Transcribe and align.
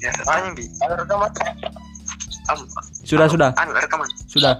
Ya, 0.00 0.10
tanya 0.24 0.50
bi. 0.52 0.64
Ada 0.80 0.94
rekaman? 0.98 1.30
Am, 2.48 2.58
Sudah, 3.04 3.26
sudah, 3.28 3.50
anu 3.54 3.70
rekaman. 3.72 4.08
sudah. 4.26 4.56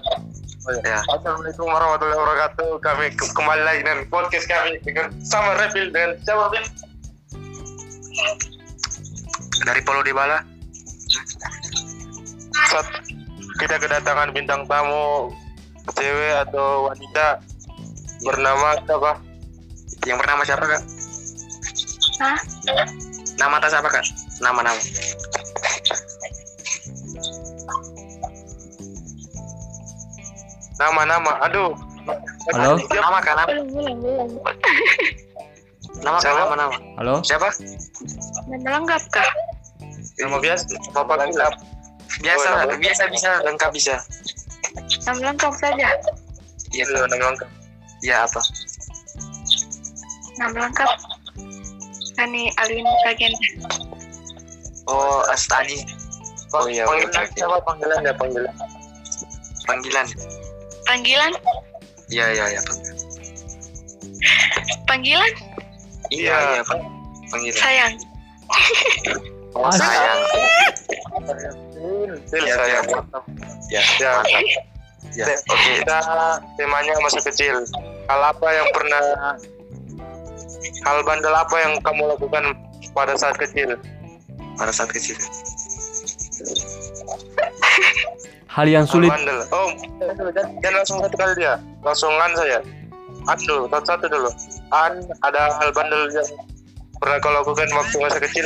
Oh, 0.61 0.71
Ya. 0.85 0.93
ya. 0.93 0.99
Assalamualaikum 1.09 1.65
warahmatullahi 1.65 2.15
wabarakatuh. 2.15 2.69
Kami 2.79 3.05
ke- 3.11 3.33
kembali 3.33 3.61
lagi 3.65 3.81
dengan 3.81 4.05
podcast 4.07 4.45
kami 4.45 4.77
dengan 4.79 5.09
sama 5.19 5.57
Repil 5.57 5.89
dan 5.89 6.13
siapa 6.21 6.45
Bil? 6.47 6.65
Dari 9.61 9.81
Polo 9.81 10.01
Dybala. 10.01 10.45
Saat 12.69 12.87
kita 13.57 13.75
kedatangan 13.77 14.29
bintang 14.31 14.63
tamu 14.63 15.33
cewek 15.91 16.33
atau 16.45 16.87
wanita 16.87 17.41
bernama 18.21 18.77
siapa? 18.79 19.11
Yang 20.05 20.17
bernama 20.21 20.41
siapa 20.45 20.65
kak? 20.67 20.81
Hah? 22.21 22.39
Nama 23.35 23.55
atas 23.57 23.73
apa 23.73 23.89
kak? 23.89 24.05
Nama-nama. 24.41 24.81
Nama-nama. 30.77 31.31
Aduh. 31.45 31.71
Halo? 32.57 32.81
Nama 32.89 33.17
kak 33.21 33.33
nama. 33.37 33.47
Belum, 33.53 33.67
belum, 33.69 33.95
belum. 34.01 34.29
Nama 36.01 36.17
kak 36.17 36.23
Siapa? 36.25 36.39
nama-nama. 36.41 36.75
Halo? 36.97 37.15
Siapa? 37.21 37.49
Nama 38.49 38.67
lengkap 38.81 39.03
kah? 39.13 39.29
Nama 40.17 40.37
biasa. 40.41 40.65
Bapak 40.91 41.29
Kilap. 41.29 41.53
Biasa, 42.21 42.47
Oh, 42.49 42.57
nama- 42.65 42.79
biasa 42.81 43.03
bisa, 43.13 43.31
lengkap 43.45 43.71
bisa. 43.71 43.95
Nama 45.05 45.31
lengkap 45.31 45.53
saja. 45.57 45.89
Iya 46.73 46.83
kak. 46.87 47.05
nama 47.13 47.23
lengkap. 47.29 47.49
Iya 48.01 48.15
apa? 48.25 48.41
Nama 50.41 50.57
lengkap. 50.65 50.89
Ani 52.17 52.49
Alin 52.57 52.85
Sagen. 53.05 53.33
Oh, 54.91 55.23
Astani. 55.31 55.79
Oh 56.51 56.67
iya, 56.67 56.83
Panggilan 56.83 57.25
siapa 57.31 57.57
panggilan 57.63 57.99
ya 58.03 58.13
panggilan? 58.13 58.53
Panggilan. 59.63 60.07
Panggilan? 60.83 61.31
Iya, 62.11 62.25
iya, 62.29 62.45
iya. 62.51 62.61
panggilan. 62.61 62.97
Panggilan? 64.83 65.31
Iya, 66.11 66.35
Iya. 66.35 66.35
iya, 66.51 66.61
pang- 66.67 66.91
panggilan. 67.31 67.55
Sayang. 67.57 67.93
Oh, 69.55 69.71
Sayang. 69.71 70.19
Bil, 72.27 72.43
Iya, 72.43 72.55
saya. 72.55 72.79
iya. 72.83 72.99
Ya, 73.71 73.83
Ya. 73.97 74.13
Ya, 75.11 75.23
oke. 75.41 75.71
Kita 75.79 75.99
temanya 76.55 76.93
masa 76.99 77.19
kecil. 77.21 77.63
Hal 78.07 78.21
apa 78.27 78.47
yang 78.47 78.67
pernah 78.71 79.03
hal 80.81 80.97
bandel 81.03 81.31
apa 81.31 81.55
yang 81.57 81.73
kamu 81.79 82.11
lakukan 82.11 82.43
pada 82.91 83.15
saat 83.15 83.35
kecil? 83.35 83.75
Pada 84.57 84.71
saat 84.73 84.89
kecil. 84.91 85.17
Hal 88.51 88.67
yang 88.67 88.83
sulit, 88.83 89.07
bandel. 89.07 89.47
Oh, 89.55 89.71
jangan 90.35 90.73
langsung 90.75 90.97
satu 90.99 91.15
kali 91.15 91.33
dia. 91.39 91.55
Langsungan 91.87 92.31
saja. 92.35 92.59
An 93.31 93.37
dulu, 93.47 93.63
satu-satu 93.71 94.05
dulu. 94.11 94.29
An, 94.75 94.93
ada 95.23 95.55
hal 95.61 95.69
bandel 95.71 96.11
yang 96.11 96.27
pernah 96.99 97.15
kau 97.23 97.31
lakukan 97.31 97.67
waktu 97.71 97.95
masa 98.03 98.19
kecil? 98.19 98.45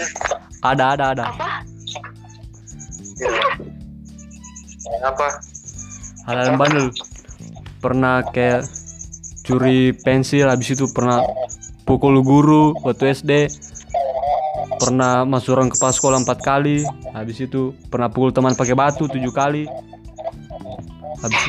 ada, 0.61 0.93
ada, 0.93 1.05
ada. 1.17 1.25
Apa? 1.33 1.49
Ya. 3.17 3.31
Apa? 5.09 5.27
Hal 6.29 6.35
yang 6.53 6.57
bandel. 6.61 6.93
Pernah 7.81 8.21
kayak 8.29 8.69
curi 9.41 9.93
pensil, 9.93 10.49
habis 10.49 10.73
itu 10.73 10.85
pernah 10.93 11.25
pukul 11.85 12.21
guru 12.21 12.77
waktu 12.85 13.13
SD. 13.13 13.31
Pernah 14.81 15.23
masuk 15.23 15.55
orang 15.57 15.69
kepala 15.71 15.93
sekolah 15.93 16.17
empat 16.21 16.39
kali. 16.43 16.83
Habis 17.13 17.45
itu 17.45 17.71
pernah 17.87 18.11
pukul 18.11 18.35
teman 18.35 18.53
pakai 18.57 18.75
batu 18.75 19.07
tujuh 19.07 19.31
kali. 19.31 19.65
Habis 21.23 21.41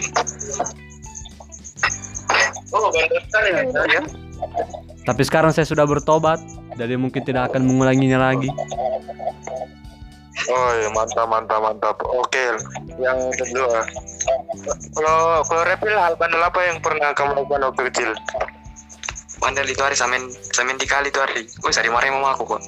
Oh, 2.76 2.92
bandel 2.92 3.20
sekali 3.24 3.48
ya. 3.56 4.00
Tapi 5.06 5.22
sekarang 5.24 5.54
saya 5.54 5.64
sudah 5.64 5.86
bertobat, 5.88 6.42
jadi 6.76 6.98
mungkin 6.98 7.24
tidak 7.24 7.54
akan 7.54 7.64
mengulanginya 7.64 8.20
lagi. 8.20 8.50
Oh 10.46 10.70
iya, 10.78 10.88
mantap, 10.92 11.26
mantap, 11.26 11.58
mantap. 11.62 11.96
Oke, 12.04 12.54
yang 13.00 13.18
kedua. 13.34 13.82
Kalau 14.94 15.42
kalau 15.46 15.62
repil 15.66 15.94
hal 15.94 16.14
bandel 16.18 16.42
apa 16.42 16.60
yang 16.68 16.78
pernah 16.78 17.10
kamu 17.16 17.42
lakukan 17.42 17.66
waktu 17.70 17.82
kecil? 17.90 18.10
Bandel 19.42 19.66
itu 19.68 19.80
hari 19.82 19.96
samen 19.98 20.30
samen 20.54 20.78
di 20.78 20.86
kali 20.86 21.08
itu 21.10 21.18
hari. 21.18 21.48
Wih, 21.64 21.72
sari 21.74 21.90
marah 21.90 22.12
mama 22.12 22.36
aku 22.36 22.56
kok. 22.56 22.62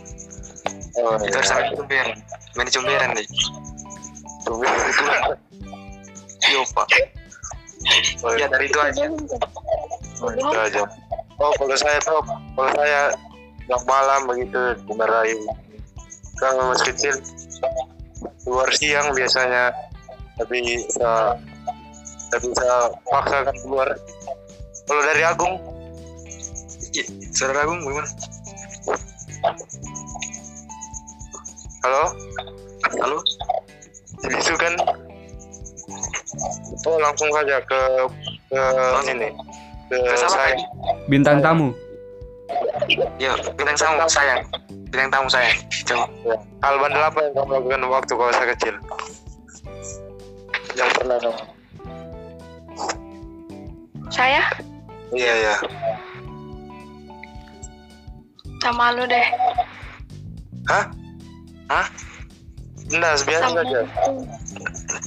Oh, 0.98 1.14
Itu 1.22 1.36
hari 1.38 1.46
samen 1.46 1.70
cumberan. 1.78 2.08
Main 2.58 2.66
di 2.66 2.72
cumberan 2.74 3.08
deh. 3.14 3.26
Iya, 6.48 6.60
Pak. 6.74 6.86
Oh, 8.26 8.32
Ya 8.34 8.46
dari 8.50 8.66
itu 8.66 8.78
aja. 8.82 9.02
Oh, 10.18 10.30
itu 10.34 10.58
aja. 10.58 10.82
Oh, 11.38 11.52
kalau 11.54 11.76
saya 11.78 11.98
tuh, 12.02 12.18
kalau 12.58 12.70
saya 12.74 13.14
yang 13.70 13.82
malam 13.86 14.26
begitu 14.26 14.74
dimarahi. 14.90 15.38
Kalau 16.38 16.70
masih 16.70 16.94
kecil, 16.94 17.14
keluar 18.46 18.70
siang 18.74 19.10
biasanya, 19.14 19.74
tapi 20.38 20.62
bisa, 20.62 21.34
tapi 22.30 22.46
bisa 22.50 22.70
paksakan 23.10 23.56
keluar. 23.66 23.88
Kalau 24.86 25.02
dari 25.02 25.22
Agung, 25.26 25.54
Iya, 26.88 27.04
Saudara 27.36 27.68
Agung 27.68 27.84
gimana? 27.84 28.08
Halo, 31.84 32.04
Halo? 32.98 33.18
itu 34.18 34.54
kan, 34.58 34.74
oh 36.86 36.98
langsung 36.98 37.30
saja 37.30 37.62
ke 37.62 37.80
ke 38.50 38.62
ini, 39.06 39.28
ke 39.86 39.96
Ke 39.96 40.14
saya. 40.26 40.58
Bintang 41.06 41.38
tamu, 41.38 41.70
Ya, 43.20 43.36
bintang 43.54 43.76
tamu 43.76 44.08
sayang. 44.08 44.42
Bintang 44.88 45.10
tamu 45.12 45.28
sayang. 45.28 45.58
Coba. 45.84 46.06
Ya. 46.24 46.36
Hal 46.64 46.74
bandel 46.80 47.04
apa 47.04 47.18
yang 47.28 47.32
kamu 47.36 47.50
lakukan 47.60 47.82
waktu 47.92 48.12
kau 48.16 48.28
masa 48.28 48.44
kecil? 48.56 48.74
Yang 50.72 50.90
pernah 50.96 51.16
kamu? 51.20 51.42
Saya? 54.08 54.42
Iya 55.12 55.32
iya. 55.44 55.54
Sama 58.64 58.96
lu 58.96 59.04
deh. 59.04 59.26
Hah? 60.68 60.84
Hah? 61.68 61.86
Enggak, 62.88 63.20
biasa 63.22 63.46
saja. 63.52 63.80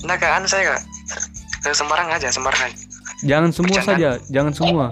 Nah, 0.04 0.16
kak, 0.16 0.32
anu 0.32 0.46
saya 0.46 0.64
kak. 0.72 0.82
Ke 1.62 1.70
Semarang 1.72 2.10
aja, 2.10 2.30
Semarang 2.30 2.62
aja. 2.64 2.78
jangan 3.22 3.50
semua 3.50 3.76
Jangan. 3.76 3.90
saja, 3.94 4.10
jangan 4.30 4.54
semua. 4.54 4.86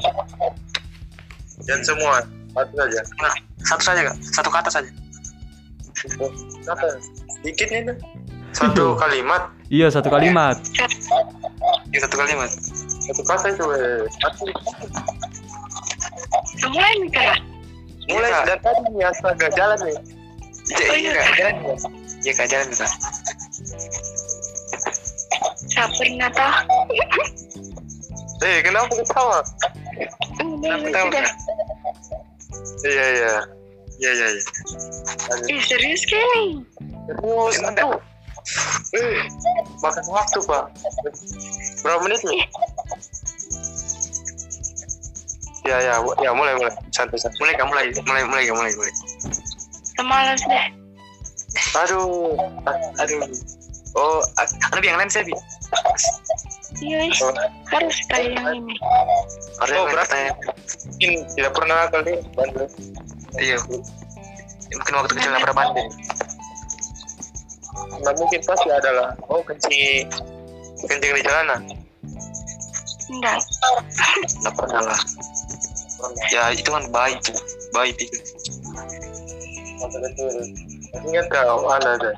Dan 1.63 1.79
semua, 1.81 2.13
satu 2.51 2.73
saja. 2.75 2.99
Nah, 3.19 3.33
satu 3.63 3.83
saja 3.83 4.01
kak. 4.03 4.15
Satu 4.31 4.49
kata 4.49 4.69
saja. 4.71 4.89
Apa? 6.65 6.85
Dikit 7.41 7.69
ini. 7.69 7.93
Satu 8.49 8.97
kalimat, 8.97 9.45
Iya 9.69 9.93
satu 9.93 10.09
kalimat. 10.09 10.57
Ya, 11.89 11.99
satu 12.01 12.17
kalimat. 12.17 12.49
satu 12.99 13.21
kata 13.23 13.45
itu. 13.47 13.65
eh. 13.71 14.01
Satu. 14.19 14.43
Kamu 16.59 16.73
lain 16.75 17.01
kah? 17.09 17.37
Mulai 18.09 18.25
Iya, 18.25 18.29
Kak. 18.31 18.43
dari 18.47 18.59
tadi 18.59 18.81
nih 18.89 19.05
astaga 19.05 19.47
jalan 19.53 19.79
nih. 19.85 19.97
Iya, 20.69 20.93
iya 20.95 21.11
kak. 21.13 21.27
Jalan. 21.37 21.55
Iya 22.21 22.33
kak, 22.37 22.47
jalan 22.51 22.69
kak. 22.69 22.91
Tak 25.73 25.87
pernah 25.97 26.29
tahu. 26.33 26.77
Eh, 28.39 28.57
kenapa 28.63 28.91
ketawa? 28.95 29.39
Udah, 30.39 30.75
Kenapa 30.79 31.07
sudah. 31.09 31.23
kak? 31.25 31.35
Iya 32.87 33.05
iya. 33.17 33.33
Iya, 33.99 34.11
iya, 34.15 34.27
iya. 34.31 34.43
Ih, 35.51 35.61
serius 35.67 36.03
kali. 36.07 36.45
Terus 37.09 37.55
itu. 37.59 37.89
Eh, 38.95 39.19
makan 39.83 40.05
waktu 40.07 40.39
pak. 40.47 40.63
Berapa 41.83 41.99
menit 42.07 42.21
nih? 42.23 42.41
Ya 45.67 45.77
ya, 45.83 45.95
ya 46.23 46.31
mulai 46.31 46.55
mulai. 46.55 46.73
Santai 46.95 47.19
santai. 47.19 47.37
Mulai 47.43 47.53
kak, 47.59 47.67
mulai. 47.67 47.85
Mulai, 48.07 48.23
mulai 48.25 48.43
mulai, 48.55 48.71
mulai. 48.79 48.93
Semalas 49.99 50.39
deh. 50.47 50.65
Aduh, 51.75 52.39
Aduh. 53.03 53.19
Oh, 53.97 54.23
a- 54.39 54.55
anu 54.71 54.79
yang 54.79 54.95
lain 54.95 55.11
saya 55.11 55.27
bi. 55.27 55.33
Iya, 56.79 57.09
Oh. 57.19 57.33
harus 57.67 57.97
kayak 58.07 58.37
yang 58.37 58.63
ini. 58.63 58.77
Ada 59.59 59.73
Oh, 59.75 59.85
berarti- 59.91 60.13
tanya. 60.13 60.31
mungkin 60.87 61.11
tidak 61.35 61.51
pernah 61.51 61.79
kali 61.91 62.13
bandel. 62.31 62.65
Iya. 63.35 63.57
Mungkin 64.69 64.93
waktu 64.95 65.13
kecil 65.17 65.29
nggak 65.33 65.43
pernah 65.43 65.57
bandel. 65.57 65.87
Nggak 67.99 68.15
mungkin 68.15 68.39
pasti 68.45 68.69
adalah. 68.71 69.09
Oh 69.27 69.41
kencing, 69.43 70.05
kencing 70.85 71.11
di 71.11 71.23
jalanan. 71.25 71.61
Enggak. 73.09 73.39
Nggak 74.39 74.53
pernah 74.55 74.81
lah. 74.93 75.01
Ya 76.31 76.53
itu 76.53 76.69
kan 76.69 76.85
baik 76.93 77.17
tuh. 77.25 77.35
Baik 77.73 77.97
itu. 77.99 78.15
Ingat 81.07 81.25
kau 81.31 81.67
ada 81.71 81.89
ada. 81.95 82.11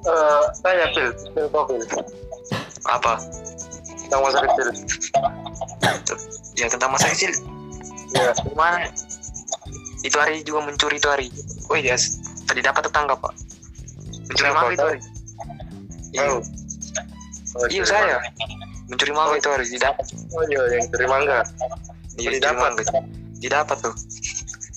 Eh, 0.00 0.42
tanya 0.64 0.86
pil, 0.96 1.08
pil 1.36 1.46
pil. 1.46 1.82
Apa? 2.88 3.20
Tentang 4.08 4.20
masa 4.24 4.38
kecil. 4.42 4.68
Ya 6.56 6.66
tentang 6.66 6.90
masa 6.90 7.06
kecil. 7.12 7.32
Ya, 8.10 8.34
Gimana? 8.42 8.90
Itu 10.00 10.16
hari 10.16 10.42
juga 10.42 10.66
mencuri 10.66 10.96
itu 10.96 11.08
hari. 11.08 11.28
Oh 11.68 11.76
iya, 11.76 11.94
tadi 12.48 12.64
dapat 12.64 12.88
tetangga 12.88 13.14
pak. 13.14 13.30
Mencuri 14.26 14.50
mangga 14.50 14.72
itu 14.72 14.86
hari. 14.88 15.00
Iya, 16.10 16.22
tahu. 16.26 16.38
Oh, 17.60 17.66
iya 17.68 17.82
saya. 17.84 18.16
Mencuri 18.88 19.12
mangga 19.12 19.34
itu 19.36 19.48
hari 19.52 19.64
didapat. 19.68 20.04
mangga. 20.10 20.34
Oh 20.34 20.42
iya, 20.48 20.60
yang 20.74 20.86
terima 20.90 21.16
enggak? 21.22 21.44
Iya, 22.16 22.50
mangga. 22.56 22.82
Didapat 23.40 23.76
tuh. 23.84 23.94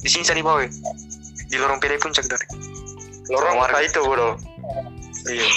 Di 0.04 0.10
sini 0.12 0.24
saya 0.28 0.44
dibawa. 0.44 0.68
Di 1.48 1.56
lorong 1.56 1.80
PD 1.80 1.96
puncak 1.96 2.28
dari. 2.28 2.46
Lorong 3.32 3.64
apa 3.64 3.80
itu, 3.80 4.04
bro? 4.04 4.36
Iya. 5.32 5.48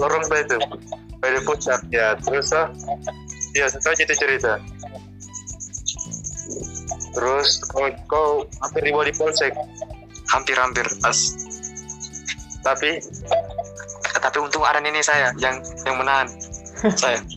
Lorong 0.00 0.24
apa 0.24 0.36
itu? 0.40 0.56
Pada 1.20 1.40
puncak 1.44 1.80
ya. 1.92 2.16
Terus 2.24 2.48
ah, 2.56 2.72
ya 3.52 3.68
setelah 3.68 3.96
itu 4.00 4.14
cerita. 4.16 4.56
Terus 7.12 7.60
kau, 7.68 7.84
kau 8.08 8.28
hampir 8.64 8.88
dibawa 8.88 9.04
di 9.04 9.12
polsek, 9.12 9.52
Hampir-hampir. 10.32 10.88
As. 11.04 11.36
tapi 12.64 12.96
Tapi 14.22 14.36
untung 14.38 14.64
ada 14.64 14.78
nenek 14.80 15.04
saya 15.04 15.34
yang 15.36 15.60
yang 15.84 15.96
menahan 16.00 16.28
saya. 16.96 17.20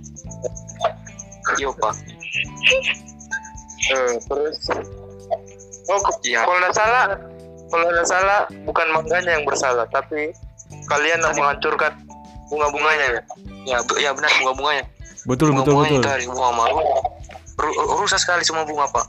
Iya 1.56 1.70
pak. 1.78 1.94
eh, 3.94 4.18
terus 4.26 4.58
oh 5.88 6.00
Iya. 6.22 6.42
kalau 6.42 6.58
nggak 6.58 6.74
salah, 6.74 7.04
kalau 7.68 7.86
nggak 7.88 8.08
salah 8.08 8.40
bukan 8.64 8.88
mangganya 8.92 9.32
yang 9.34 9.46
bersalah, 9.46 9.86
tapi 9.90 10.34
kalian 10.86 11.20
yang 11.20 11.34
menghancurkan 11.34 11.94
bunga-bunganya 12.48 13.06
ya. 13.12 13.22
Ya, 13.66 13.78
bu- 13.82 13.98
ya 13.98 14.10
benar 14.12 14.30
bunga-bunganya. 14.38 14.84
Betul 15.26 15.50
betul 15.52 15.74
bunga-bunganya 15.74 15.92
betul. 15.92 16.02
itu 16.02 16.10
hari 16.10 16.26
bunga 16.28 16.50
malu. 16.52 16.82
Ru- 17.56 17.78
rusak 17.98 18.20
sekali 18.20 18.44
semua 18.44 18.64
bunga 18.64 18.86
pak. 18.88 19.06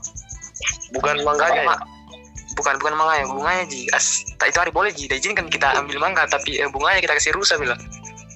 Bukan 0.91 1.21
mangganya 1.21 1.61
ya. 1.65 1.77
Bukan 2.57 2.73
bukan 2.75 2.93
manganya 2.95 3.29
bunganya 3.29 3.63
ji 3.67 3.85
as 3.93 4.25
tak 4.35 4.49
itu 4.49 4.57
hari 4.57 4.73
boleh 4.73 4.89
ji 4.89 5.05
diizinkan 5.05 5.45
kita 5.45 5.77
ambil 5.77 6.01
mangga 6.01 6.25
tapi 6.25 6.57
eh, 6.57 6.65
bunganya 6.65 6.97
kita 6.97 7.13
kasih 7.13 7.29
rusak 7.31 7.61
bilang 7.61 7.77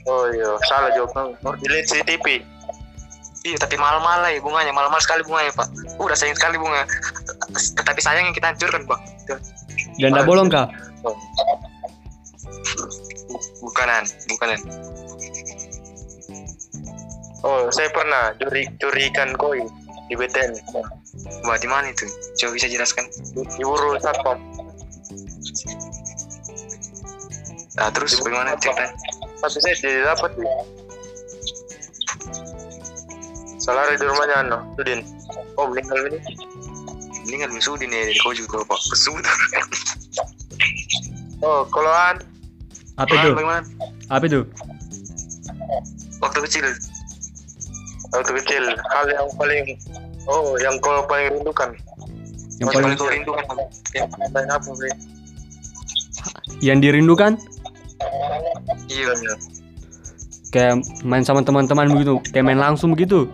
Oh 0.05 0.29
iya, 0.29 0.45
salah 0.63 0.93
juga. 0.93 1.25
Oh, 1.41 1.57
dilihat 1.57 1.89
CCTV. 1.89 2.45
iya 3.41 3.57
tapi 3.57 3.73
mahal-mahal 3.73 4.29
ya 4.29 4.37
bunganya 4.37 4.69
mahal-mahal 4.69 5.01
sekali 5.01 5.25
bunganya 5.25 5.49
pak 5.51 5.65
udah 5.97 6.13
sayang 6.13 6.37
sekali 6.37 6.61
bunga 6.61 6.85
tetapi 7.51 7.99
sayang 7.99 8.25
yang 8.25 8.35
kita 8.35 8.49
hancurkan 8.49 8.83
Dan 9.99 10.09
tidak 10.11 10.25
bolong 10.25 10.47
kah? 10.47 10.67
bukanan 13.61 14.03
bukanan 14.27 14.59
Oh, 17.41 17.65
saya 17.73 17.89
pernah 17.89 18.37
curi 18.37 18.69
curi 18.77 19.09
ikan 19.09 19.33
koi 19.33 19.65
di 20.05 20.13
BTN. 20.13 20.53
wah 21.41 21.57
di 21.57 21.65
mana 21.65 21.89
itu 21.89 22.05
coba 22.37 22.53
bisa 22.53 22.69
jelaskan 22.69 23.01
Diburu 23.57 23.97
satpam. 23.97 24.37
nah 27.73 27.89
terus 27.89 28.13
bagaimana 28.21 28.53
ceritanya 28.61 28.93
Tapi 29.41 29.57
saya 29.57 29.73
tidak 29.73 30.05
dapat. 30.13 30.31
ya. 30.37 30.53
Salah 33.57 33.89
di 33.89 33.97
rumahnya 33.97 34.35
Ano, 34.37 34.57
Sudin. 34.77 35.01
Oh, 35.57 35.65
meninggal 35.65 35.97
ini. 36.13 36.19
Ini 37.31 37.39
kan 37.39 37.49
misudin 37.55 37.87
ya 37.87 38.03
kau 38.19 38.35
juga 38.35 38.59
pak 38.67 38.79
kesud 38.91 39.23
Oh, 41.41 41.65
kalau 41.73 41.89
An, 41.89 42.21
Apa 43.01 43.09
itu? 43.17 43.33
bagaimana 43.33 43.65
Apa 44.11 44.29
itu? 44.29 44.45
waktu 46.21 46.39
kecil 46.45 46.67
waktu 48.13 48.31
kecil, 48.43 48.63
hal 48.93 49.05
yang 49.09 49.25
paling 49.39 49.63
Oh, 50.29 50.53
yang 50.61 50.77
kau 50.77 51.01
paling 51.09 51.33
rindukan. 51.33 51.73
Yang 52.61 52.67
Mas, 52.69 52.73
paling 52.77 52.85
paling 52.93 52.97
kau 53.01 53.09
rindukan 53.09 53.45
ya, 53.97 54.05
Main 54.29 54.49
apa, 54.53 54.69
Bri? 54.69 54.91
yang 56.61 56.77
dirindukan 56.77 57.41
iya 58.85 59.09
kayak 60.53 60.83
main 61.01 61.25
sama 61.25 61.41
teman-teman 61.41 61.89
begitu, 61.89 62.21
kayak 62.29 62.45
main 62.45 62.59
langsung 62.59 62.91
begitu. 62.93 63.25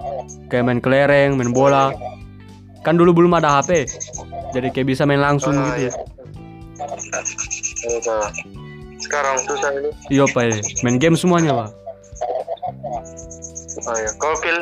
Kayak 0.47 0.63
main 0.69 0.79
kelereng, 0.79 1.35
main 1.35 1.51
bola. 1.51 1.91
Kan 2.87 2.95
dulu 2.95 3.11
belum 3.11 3.35
ada 3.35 3.59
HP. 3.59 3.83
Jadi 4.55 4.71
kayak 4.71 4.87
bisa 4.87 5.03
main 5.03 5.19
langsung 5.19 5.51
Ah, 5.51 5.75
gitu. 5.75 5.91
iya. 5.91 5.91
Oh, 7.91 7.99
tahu. 7.99 8.23
Sekarang 9.03 9.35
susah 9.43 9.75
ini. 9.75 9.91
Iya 10.07 10.23
Pak, 10.31 10.43
ya. 10.47 10.55
main 10.87 10.95
game 10.95 11.19
semuanya 11.19 11.51
Pak. 11.51 11.69
Oh, 13.83 13.95
iya. 13.99 14.11
Kau 14.15 14.31
pil, 14.39 14.55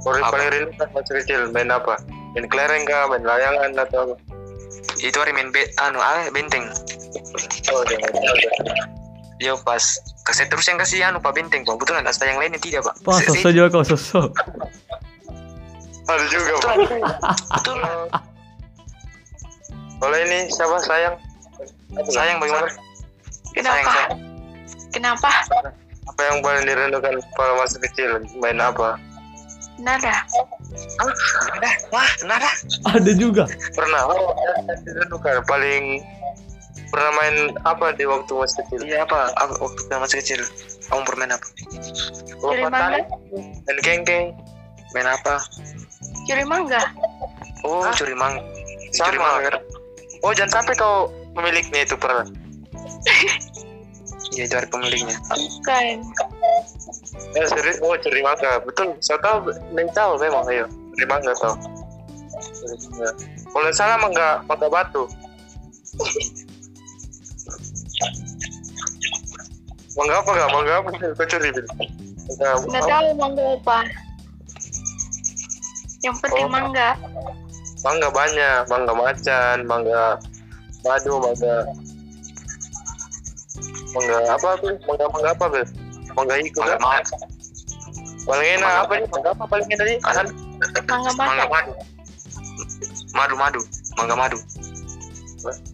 paling 0.00 0.24
Apa? 0.24 0.32
paling 0.32 0.48
rindukan 0.48 0.88
masa 0.96 1.12
kecil 1.20 1.52
main 1.52 1.68
apa? 1.68 2.00
Main 2.32 2.48
kelereng 2.48 2.88
kah, 2.88 3.12
main 3.12 3.20
layangan 3.20 3.76
atau 3.76 4.08
apa? 4.08 4.14
itu 5.00 5.16
hari 5.16 5.32
main 5.32 5.48
be 5.48 5.64
anu 5.80 5.96
ah 5.96 6.28
benteng 6.28 6.68
Oh, 7.72 7.80
iya. 7.88 7.96
Yo 9.40 9.56
pas 9.64 9.80
kasih 10.28 10.44
terus 10.52 10.68
yang 10.68 10.76
kasih 10.76 11.00
anu 11.00 11.16
pak 11.16 11.32
benteng 11.32 11.64
pak 11.64 11.76
betul 11.80 11.96
ada 11.96 12.12
yang 12.20 12.36
lainnya 12.36 12.60
tidak 12.60 12.84
pak 12.84 12.94
Pak, 13.00 13.24
sosok 13.24 13.52
juga 13.52 13.68
kau 13.72 13.84
sosok. 13.84 14.28
Ada 16.10 16.26
juga, 16.26 16.52
Pak. 16.58 16.76
betul 17.54 17.78
Kalau 20.00 20.16
ini 20.18 20.48
siapa 20.48 20.76
sayang? 20.80 21.16
sayang 22.08 22.38
bagaimana 22.38 22.70
sayang 22.70 23.52
Kenapa? 23.52 23.78
sayang 23.84 24.10
Kenapa? 24.90 25.30
Apa 26.08 26.20
yang 26.24 26.38
paling 26.40 26.64
dirindukan 26.64 27.14
pada 27.36 27.52
masa 27.54 27.76
kecil? 27.80 28.18
Main 28.38 28.58
apa? 28.58 28.96
Nada. 29.76 30.24
Nada, 31.46 31.70
wah 31.88 32.10
nada 32.22 32.50
Ada 32.90 33.12
juga. 33.14 33.44
Pernah? 33.72 34.02
Oh, 34.08 34.34
dirindukan 34.82 35.44
paling 35.46 36.02
pernah 36.90 37.10
main 37.14 37.36
apa 37.62 37.94
di 37.94 38.02
waktu 38.02 38.32
masih 38.34 38.66
kecil? 38.66 38.80
iya 38.82 39.06
apa 39.06 39.30
apa 39.38 39.54
waktu 39.62 39.78
masih 39.94 40.16
kecil 40.26 40.40
kamu 40.90 41.06
bermain 41.06 41.30
apa 41.30 41.46
Oh, 42.42 42.50
patah. 42.50 42.66
mangga? 42.66 43.00
Main 43.62 43.78
kengkeng. 43.78 44.26
main 44.90 45.06
apa 45.06 45.38
Curi 46.30 46.46
mangga? 46.46 46.82
oh 47.60 47.82
Hah? 47.82 47.92
curi 47.92 48.14
mang 48.14 48.38
Sama. 48.94 49.10
curi 49.10 49.18
mangga 49.18 49.58
Oh, 50.20 50.30
jangan 50.30 50.60
sampai 50.60 50.76
kau 50.76 51.08
pemiliknya 51.32 51.80
itu 51.82 51.96
pernah. 51.96 52.22
iya 54.30 54.44
itu 54.44 54.54
hari 54.54 54.68
pemiliknya 54.68 55.16
Bukan. 55.26 55.96
Ya, 57.32 57.48
serius. 57.48 57.80
Oh, 57.80 57.96
curi 57.96 58.20
mangga. 58.20 58.60
Betul. 58.60 58.94
Saya 59.00 59.16
tahu, 59.18 59.48
main 59.72 59.88
tahu 59.90 60.20
memang, 60.20 60.44
ayo. 60.46 60.68
Curi 60.92 61.06
mangga 61.08 61.32
tahu. 61.34 61.56
Mangga. 62.92 63.10
Kalau 63.48 63.64
nggak 63.64 63.74
salah 63.74 63.96
mangga, 63.96 64.44
mangga 64.44 64.68
batu. 64.68 65.08
mangga 69.96 70.14
apa 70.20 70.30
gak? 70.30 70.50
Mangga 70.52 70.72
apa? 70.78 70.88
Kau 71.16 71.26
curi, 71.26 71.48
Bil? 71.50 71.64
Mangga 71.64 72.60
Nggak 72.62 72.78
apa? 72.78 72.92
tahu 72.92 73.08
mangga 73.16 73.44
apa. 73.56 73.78
Yang 76.00 76.16
penting 76.24 76.46
Oh. 76.48 76.52
mangga. 76.52 76.90
Mangga 77.84 78.08
banyak. 78.12 78.60
Mangga 78.68 78.92
macan, 78.92 79.56
mangga 79.68 80.04
madu, 80.84 81.14
mangga 81.20 81.54
mangga 83.90 84.18
apa 84.32 84.48
Bil? 84.62 84.74
Mangga 84.86 85.06
mangga 85.12 85.30
apa 85.34 85.44
Bil? 85.50 85.64
Mangga 86.16 86.34
hijau 86.40 86.60
mangga 86.62 86.76
kan? 86.76 86.80
madu 86.80 87.14
Paling 88.20 88.48
enak 88.60 88.72
apa 88.84 88.92
nih? 89.00 89.08
Mangga 89.10 89.30
apa 89.32 89.44
paling 89.48 89.68
enak 89.72 89.86
nih? 89.88 89.98
Ada 90.04 90.20
Mangga 90.88 91.10
mangga 91.16 91.44
mangga. 91.46 91.46
madu 91.50 91.72
madu 93.10 93.34
madu 93.36 93.60
mangga 93.98 94.14
madu 94.16 94.38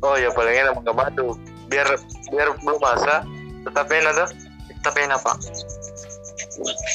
Oh 0.01 0.15
ya 0.15 0.31
paling 0.31 0.55
enak 0.55 0.73
mangga 0.79 0.93
madu. 0.95 1.35
Biar 1.67 1.87
biar 2.31 2.55
belum 2.63 2.79
masak, 2.79 3.27
tetap 3.67 3.91
enak 3.91 4.15
tuh. 4.15 4.31
tapi 4.87 5.03
enak 5.03 5.19
pak 5.19 5.35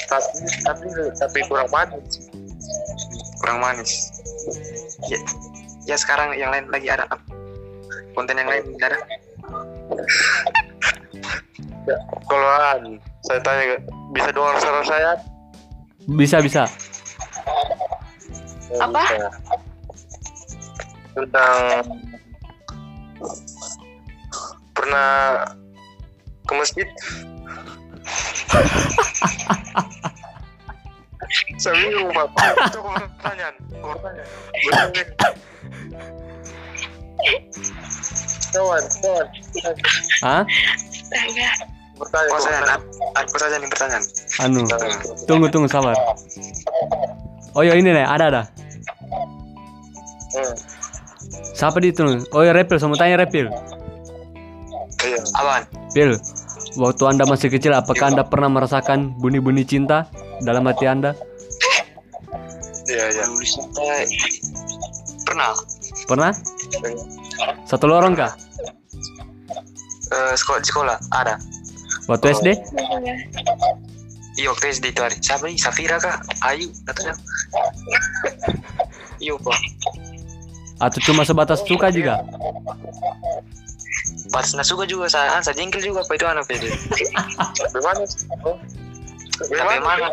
Tapi 0.07 0.47
tapi 0.63 0.87
tapi 1.19 1.39
kurang 1.51 1.67
manis. 1.75 2.30
Kurang 3.41 3.59
manis 3.59 4.13
ya, 5.09 5.17
ya 5.89 5.95
sekarang 5.97 6.37
yang 6.37 6.53
lain 6.53 6.69
lagi 6.69 6.93
ada 6.93 7.09
apa? 7.09 7.17
konten 8.13 8.37
yang 8.37 8.49
lain 8.49 8.63
ada 8.77 8.97
Ya, 11.81 11.97
kalau 12.29 12.45
An, 12.45 13.01
saya 13.25 13.41
tanya 13.41 13.73
bisa 14.13 14.29
dengar 14.29 14.53
suara 14.61 14.85
saya? 14.85 15.17
Bisa 16.13 16.37
bisa. 16.45 16.69
Apa? 18.77 19.01
bisa. 19.01 19.33
Tentang 21.17 21.57
pernah 24.77 25.41
ke 26.45 26.53
masjid? 26.53 26.85
saya 31.61 31.77
bingung 31.77 32.09
pak 32.09 32.25
itu 32.33 32.79
pertanyaan 32.81 33.53
pertanyaan 33.77 35.05
kawan 38.51 38.83
kawan 38.89 39.27
Hah? 40.25 40.43
Bertanya 41.05 41.47
Pertanyaan, 42.01 42.81
apa 43.13 43.29
pertanyaan 43.29 43.61
yang 43.61 43.71
pertanyaan? 43.77 44.03
Anu, 44.41 44.61
tunggu 45.29 45.45
tunggu 45.53 45.69
sabar. 45.69 45.93
Oh 47.53 47.61
ya 47.61 47.77
ini 47.77 47.93
nih, 47.93 48.01
ada 48.01 48.25
ada. 48.33 48.41
Hmm, 50.33 50.55
Siapa 51.53 51.77
di 51.77 51.93
itu? 51.93 52.01
Oh 52.33 52.41
ya 52.41 52.57
Repil, 52.57 52.81
sama 52.81 52.97
tanya 52.97 53.21
Repil. 53.21 53.53
iya 55.05 55.19
Apaan? 55.37 55.63
Pil, 55.93 56.17
waktu 56.81 57.03
anda 57.05 57.23
masih 57.29 57.53
kecil, 57.53 57.77
apakah 57.77 58.09
anda 58.09 58.25
pernah 58.25 58.49
merasakan 58.49 59.13
bunyi-bunyi 59.21 59.61
cinta 59.61 60.09
dalam 60.41 60.65
hati 60.65 60.89
anda? 60.89 61.13
Sampai 63.51 64.07
pernah 65.27 65.51
Pernah? 66.11 66.33
Satu 67.63 67.87
lorong 67.87 68.15
kah? 68.17 68.35
eh, 70.11 70.33
sekolah 70.35 70.59
sekolah 70.59 70.97
ada. 71.15 71.39
Waktu 72.11 72.35
SD? 72.35 72.47
Iya 74.35 74.47
waktu 74.51 74.65
SD 74.75 74.91
itu 74.91 75.01
ada. 75.03 75.15
Siapa 75.15 75.47
nih? 75.47 75.55
Safira 75.55 75.95
kah? 76.03 76.19
Ayu, 76.43 76.67
katanya. 76.83 77.15
Iya 79.23 79.39
pak. 79.39 79.59
Atau 80.83 80.99
cuma 81.07 81.23
sebatas 81.23 81.63
suka 81.63 81.87
juga? 81.93 82.19
Pas 84.31 84.47
nasuka 84.55 84.87
juga 84.87 85.07
saya, 85.11 85.39
saya 85.43 85.55
jengkel 85.55 85.83
juga 85.83 86.03
apa 86.03 86.11
itu 86.15 86.25
anak 86.27 86.43
PD. 86.47 86.63
Bagaimana? 89.49 89.77
Oh. 89.77 89.81
Bagaimana? 89.81 90.07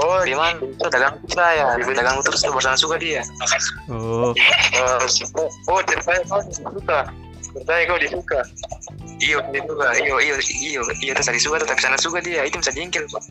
Oh, 0.00 0.16
Bagaimana? 0.22 0.56
Dagang 0.88 1.14
saya, 1.32 1.64
dagang 1.76 2.16
terus 2.24 2.40
bosan 2.48 2.78
suka 2.78 2.96
dia. 2.96 3.20
Oh, 3.90 4.32
eh, 4.32 5.04
oh, 5.68 5.80
ceritanya 5.84 6.22
kau 6.28 6.40
disuka. 6.46 7.00
Ceritanya 7.52 7.82
kau 7.90 7.98
disuka. 8.00 8.40
Iyo, 9.20 9.38
dia 9.52 9.62
juga. 9.62 9.88
Iyo, 10.00 10.16
iyo, 10.20 10.34
iyo, 10.40 10.80
iyo 11.02 11.12
terus 11.14 11.28
tadi 11.28 11.40
suka 11.40 11.62
tuh, 11.62 11.68
tapi 11.68 11.80
sana 11.84 11.98
suka 12.00 12.18
dia. 12.24 12.42
Itu 12.46 12.58
bisa 12.58 12.72
jengkel 12.72 13.04
pak. 13.10 13.22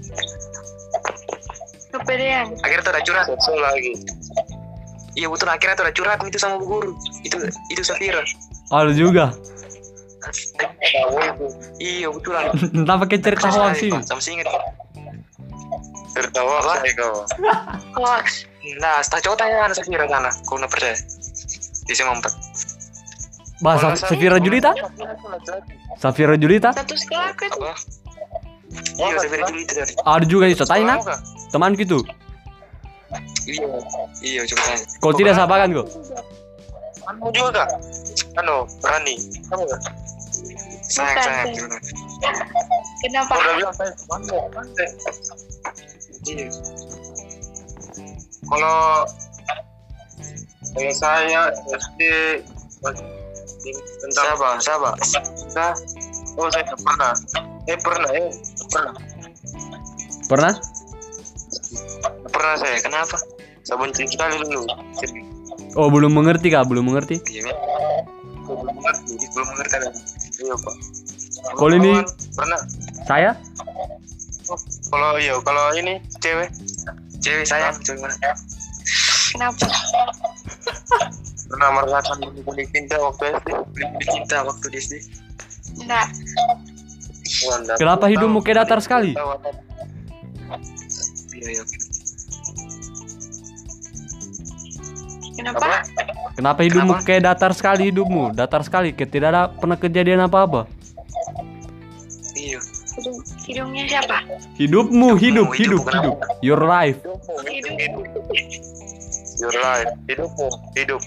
Kepedean. 1.94 2.58
Akhirnya 2.66 2.84
tuh 2.84 2.94
ada 2.94 3.02
curhat. 3.06 3.26
Seksual 3.30 3.60
lagi. 3.62 3.94
Iya 5.14 5.30
betul 5.30 5.46
akhirnya 5.46 5.78
tuh 5.78 5.86
ada 5.86 5.94
curhat 5.94 6.18
itu 6.26 6.40
sama 6.42 6.58
bu 6.58 6.66
guru. 6.66 6.92
Itu 7.22 7.38
itu 7.70 7.82
Safira. 7.86 8.26
ada 8.74 8.92
juga. 8.98 9.30
Tahu 10.82 11.18
itu. 11.22 11.46
Iya 11.78 12.08
betulan. 12.10 12.50
Entah 12.82 12.98
pakai 12.98 13.18
cerita 13.22 13.48
hoax 13.54 13.78
sih. 13.78 13.92
Sama 13.94 14.22
singet. 14.24 14.50
Tertawa 16.14 16.62
kau. 16.94 17.26
Hoax. 17.98 18.46
Nah, 18.80 19.02
setelah 19.04 19.22
cowok 19.28 19.38
tanya 19.42 19.56
anak 19.68 19.76
Safira 19.76 20.06
sana. 20.08 20.32
Kau 20.46 20.56
nggak 20.62 20.72
percaya? 20.72 20.96
Di 21.84 21.94
SMA 21.98 22.14
empat. 22.16 22.34
Bahasa 23.60 23.98
Safira 23.98 24.38
Julita? 24.40 24.72
Safira 26.00 26.36
Julita? 26.38 26.70
Satu 26.72 26.96
sekolah? 26.96 27.34
Iya 28.98 29.16
Safira 29.20 29.44
tadi. 29.50 29.62
Ada 30.06 30.26
juga 30.30 30.46
itu, 30.48 30.64
tanya 30.64 30.98
nak? 30.98 31.20
Teman 31.52 31.74
gitu. 31.76 32.02
Iya. 33.50 33.68
Iya 34.24 34.42
coba 34.48 34.62
tanya. 34.70 34.86
Kau 35.02 35.14
tidak 35.14 35.34
sabakan 35.36 35.70
kok. 35.76 35.88
Anu 37.04 37.28
juga 37.36 37.50
kak? 37.64 37.70
Anu, 38.40 38.64
Rani. 38.80 39.16
Kamu 39.52 39.64
kak? 39.68 39.82
Sayang 40.88 41.20
sayang. 41.20 41.68
Kenapa? 43.04 43.36
Kau 43.36 43.44
udah 43.44 43.54
bilang 43.60 43.76
saya? 43.76 43.92
Iya. 46.24 46.48
Kalau 48.48 48.78
kalau 50.74 50.94
saya 50.98 51.42
SD 51.70 52.02
tentang 54.04 54.26
Siapa? 54.36 54.50
Siapa? 54.60 54.90
Nah, 55.56 55.72
oh 56.40 56.48
saya 56.52 56.64
pernah. 56.76 57.14
Eh 57.70 57.78
pernah 57.80 58.10
ya, 58.12 58.28
pernah. 58.72 58.94
Pernah? 60.28 60.54
Pernah 62.28 62.56
saya. 62.60 62.78
Kenapa? 62.84 63.18
Saya 63.64 63.78
benci 63.80 64.04
sekali 64.08 64.36
dulu. 64.44 64.68
Oh, 65.80 65.88
belum 65.88 66.12
mengerti 66.12 66.52
kah? 66.52 66.68
Belum 66.68 66.92
mengerti? 66.92 67.24
Iya. 67.32 67.50
men. 67.50 67.58
Belum 68.44 68.76
mengerti. 68.76 69.14
Belum 69.32 69.48
mengerti. 69.56 69.76
Iya 70.44 70.56
pak. 70.60 70.76
Kalau 71.56 71.76
ini- 71.76 72.06
pernah. 72.36 72.60
Saya? 73.08 73.32
Kalau 74.94 75.18
iya, 75.18 75.34
kalau 75.42 75.74
ini 75.74 75.98
cewek 76.22 76.54
Cewek 77.18 77.50
mana? 77.98 78.14
Kenapa? 79.34 79.66
pernah 81.54 81.70
merasakan 81.70 82.18
bunyi 82.46 82.66
cinta 82.74 82.98
waktu 82.98 83.24
SD. 83.38 83.50
Beli 83.74 83.86
cinta 84.10 84.38
waktu 84.46 84.66
di 84.74 84.78
SD. 84.82 84.94
Enggak. 85.86 86.08
Kenapa 87.78 88.06
hidupmu 88.10 88.42
kayak 88.42 88.66
datar 88.66 88.80
sekali? 88.82 89.14
Iya 91.34 91.48
iya. 91.58 91.64
Kenapa? 95.34 95.58
Apa? 95.62 95.78
Kenapa 96.34 96.60
hidupmu 96.66 96.94
Kenapa? 96.98 97.06
kayak 97.06 97.22
datar 97.22 97.52
sekali 97.54 97.82
hidupmu? 97.94 98.24
Datar 98.34 98.62
sekali, 98.66 98.90
kayak 98.94 99.12
tidak 99.14 99.28
ada 99.34 99.42
pernah 99.54 99.78
kejadian 99.78 100.26
apa-apa. 100.26 100.66
Hidung, 103.44 103.76
hidungnya 103.76 103.84
siapa? 103.92 104.18
Hidupmu, 104.56 105.20
hidup, 105.20 105.52
hidup, 105.52 105.84
hidup, 105.84 105.92
hidup. 105.92 106.16
Your 106.40 106.64
life. 106.64 106.96
Hidung. 107.44 107.76
Your 109.44 109.56
life, 109.60 109.92
hidupmu, 110.08 110.48
hidup. 110.80 111.02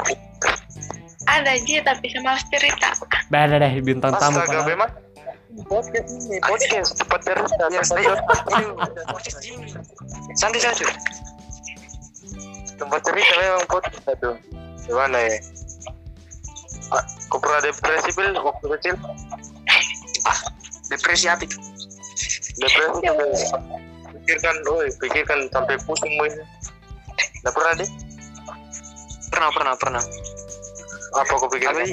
Ada 1.24 1.56
dia 1.64 1.80
tapi 1.80 2.12
sama 2.12 2.36
cerita. 2.52 2.92
Beda 3.32 3.56
deh, 3.56 3.72
bintang 3.80 4.12
tamu. 4.20 4.36
Astaga, 4.36 4.52
padahal. 4.52 4.68
memang 4.68 4.90
podcast 5.64 6.08
ini, 6.12 6.36
podcast 6.44 6.90
cepat 7.00 7.20
cerita. 7.24 7.64
Saya. 7.88 8.14
Santai 10.36 10.60
saja. 10.60 10.86
Tempat 12.76 13.00
cerita 13.00 13.32
memang 13.40 13.64
podcast 13.64 14.06
itu. 14.12 14.30
Gimana 14.84 15.16
ya? 15.24 15.40
Kau 17.32 17.40
pernah 17.40 17.64
depresi 17.64 18.12
bil 18.12 18.36
waktu 18.36 18.66
kecil? 18.76 18.94
Ah, 20.28 20.38
depresi 20.92 21.26
apa 21.32 21.48
itu? 21.48 21.75
Depresi 22.56 23.52
pikirkan, 24.26 24.56
oi, 24.74 24.90
pikirkan 24.98 25.38
sampai 25.54 25.78
pusing 25.86 26.10
bil. 26.18 26.34
Nggak 27.44 27.54
pernah 27.54 27.72
deh? 27.78 27.90
Pernah, 29.30 29.50
pernah, 29.54 29.74
pernah. 29.78 30.02
Apa 31.14 31.32
kau 31.38 31.46
pikirkan? 31.46 31.86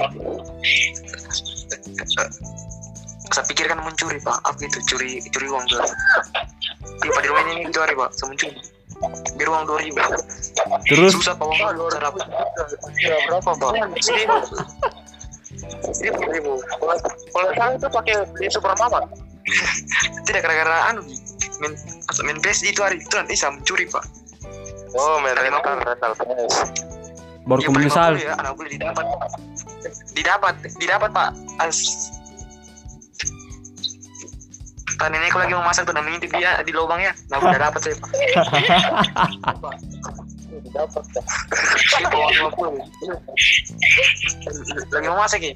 Saya 3.33 3.45
pikirkan 3.49 3.85
mencuri 3.85 4.17
pak, 4.21 4.37
apa 4.45 4.61
itu 4.61 4.81
curi 4.89 5.21
curi 5.29 5.47
uang 5.49 5.65
tuh. 5.69 5.81
Iya 7.01 7.09
pak 7.11 7.21
di 7.21 7.27
rumah 7.29 7.43
ini 7.49 7.65
gitu 7.69 7.79
hari 7.81 7.93
pak, 7.93 8.09
saya 8.17 8.33
mencuri. 8.33 8.57
Biar 9.37 9.49
uang 9.49 9.63
dua 9.69 9.79
ribu. 9.81 9.97
Terus 10.89 11.11
Susah 11.17 11.33
pak 11.37 11.45
uang 11.45 11.73
dua 11.77 11.89
ribu. 11.97 12.19
Ya, 12.97 13.15
berapa 13.29 13.51
pak? 13.57 13.71
Seribu. 14.01 14.37
Seribu 15.93 16.21
ribu. 16.33 16.53
Kalau 16.81 16.95
saya 17.57 17.73
itu 17.77 17.87
pakai 17.89 18.15
beli 18.33 18.47
supermarket. 18.49 19.22
Tidak 20.25 20.41
gara-gara 20.41 20.91
anu 20.91 21.01
main 21.61 21.73
atau 22.09 22.23
main 22.25 22.39
PS 22.39 22.63
itu 22.67 22.81
hari 22.83 22.99
itu 22.99 23.15
nanti 23.15 23.35
saya 23.37 23.55
mencuri 23.55 23.87
pak. 23.87 24.03
Oh, 24.93 25.17
main 25.19 25.33
Kali 25.33 25.49
rental, 25.49 25.75
mau. 25.79 25.85
rental 25.85 26.11
baru 27.43 27.59
beli 27.75 27.87
menyesal. 27.87 28.15
50 28.15 28.23
ya, 28.23 28.33
anak 28.39 28.55
boleh 28.55 28.71
didapat. 28.71 29.05
Didapat, 30.15 30.53
didapat 30.79 31.09
pak. 31.11 31.29
As. 31.59 32.07
Kan 34.95 35.11
nenekku 35.11 35.41
lagi 35.41 35.51
mau 35.57 35.65
masak 35.65 35.89
tuh, 35.89 35.91
dan 35.91 36.07
mengintip 36.07 36.31
dia 36.37 36.61
di 36.63 36.71
lubangnya. 36.71 37.11
Nah, 37.27 37.41
udah 37.41 37.59
dapat 37.59 37.81
saya 37.83 37.95
pak. 37.99 38.09
Dapat. 40.71 41.03
Pak. 41.03 41.25
Di 41.99 42.05
bawah 42.07 42.31
50. 42.55 42.79
Lagi 44.93 45.07
mau 45.11 45.19
masak 45.19 45.43
ya? 45.43 45.51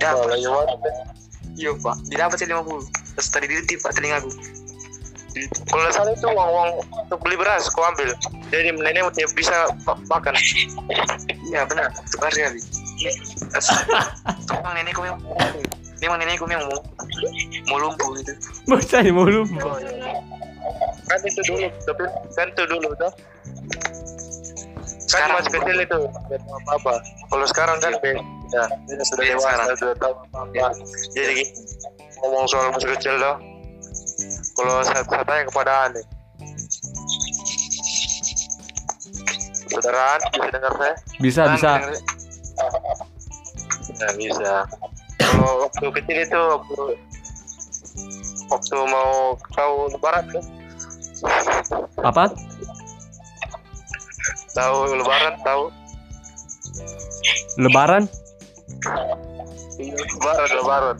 Kalau 0.00 0.26
lagi 0.26 0.48
mana? 0.48 1.19
Iya 1.58 1.70
pak, 1.78 1.96
didapat 2.08 2.36
sih 2.38 2.46
50 2.46 3.16
Terus 3.16 3.28
tadi 3.30 3.46
dititip 3.50 3.78
pak 3.82 3.92
telingaku 3.96 4.30
Kalau 5.70 5.86
saya 5.94 6.10
itu 6.10 6.26
uang 6.26 6.48
uang 6.50 6.68
untuk 7.06 7.22
beli 7.22 7.38
beras, 7.38 7.70
kau 7.70 7.86
ambil. 7.86 8.10
Jadi 8.50 8.74
nenek 8.74 9.14
tidak 9.14 9.30
bisa 9.38 9.70
ma- 9.86 9.94
makan. 10.10 10.34
Iya 11.46 11.62
benar, 11.70 11.86
tukar 12.10 12.34
sekali. 12.34 12.58
Terus 13.54 13.68
Memang 14.50 14.74
nenekku 14.74 15.00
memang 15.06 15.20
Memang 16.02 16.16
nenekku 16.18 16.44
memang 16.50 16.66
mau 16.66 16.80
Mau 17.70 17.78
lumpuh 17.78 18.10
gitu 18.18 18.32
Bocah 18.66 19.00
mau 19.14 19.24
lupa. 19.24 19.78
Kan 21.06 21.18
itu 21.26 21.40
dulu, 21.46 21.66
tapi 21.82 22.04
kan 22.34 22.46
itu 22.50 22.62
dulu 22.70 22.88
tuh. 22.94 23.12
Kan 25.10 25.10
Sekarang 25.10 25.42
masih 25.42 25.52
kecil 25.58 25.76
itu, 25.82 25.98
tahu 26.06 26.54
apa-apa. 26.62 26.94
Kalau 27.02 27.46
sekarang 27.50 27.76
kan 27.82 27.92
beda. 27.98 28.39
Ya, 28.50 28.64
ini 28.84 29.02
sudah 29.04 29.18
Beda 29.20 29.30
dewasa, 29.30 29.46
sekarang. 29.46 29.66
sudah 29.76 29.96
tahu 29.96 30.12
apa-apa. 30.24 30.68
Jadi 31.12 31.32
gini, 31.32 31.44
ngomong 32.18 32.44
soal 32.44 32.66
masih 32.70 32.90
kecil 32.94 33.14
tuh. 33.16 33.36
Kalau 34.52 34.74
saya, 34.82 35.02
saya 35.02 35.22
tanya 35.22 35.42
kepada 35.46 35.72
Ani, 35.86 36.02
Saudara 39.70 40.18
bisa 40.18 40.48
dengar 40.50 40.72
saya? 40.74 40.94
Bisa, 41.16 41.40
Kan, 41.40 41.54
bisa. 41.54 41.70
dengar- 41.72 42.02
Nggak 43.90 44.14
bisa. 44.16 44.52
Kalau 45.20 45.52
waktu 45.62 45.86
kecil 45.94 46.18
itu 46.20 46.40
waktu 46.40 46.80
waktu 48.50 48.76
mau 48.84 49.10
tahu 49.52 49.74
lebaran 49.88 50.24
tuh 50.26 50.44
Apa? 52.00 52.24
tahu 54.50 54.76
lebaran 54.92 55.34
tahu 55.40 55.62
Lebaran? 57.56 58.04
Lebaran 59.80 60.48
lebaran 60.56 60.96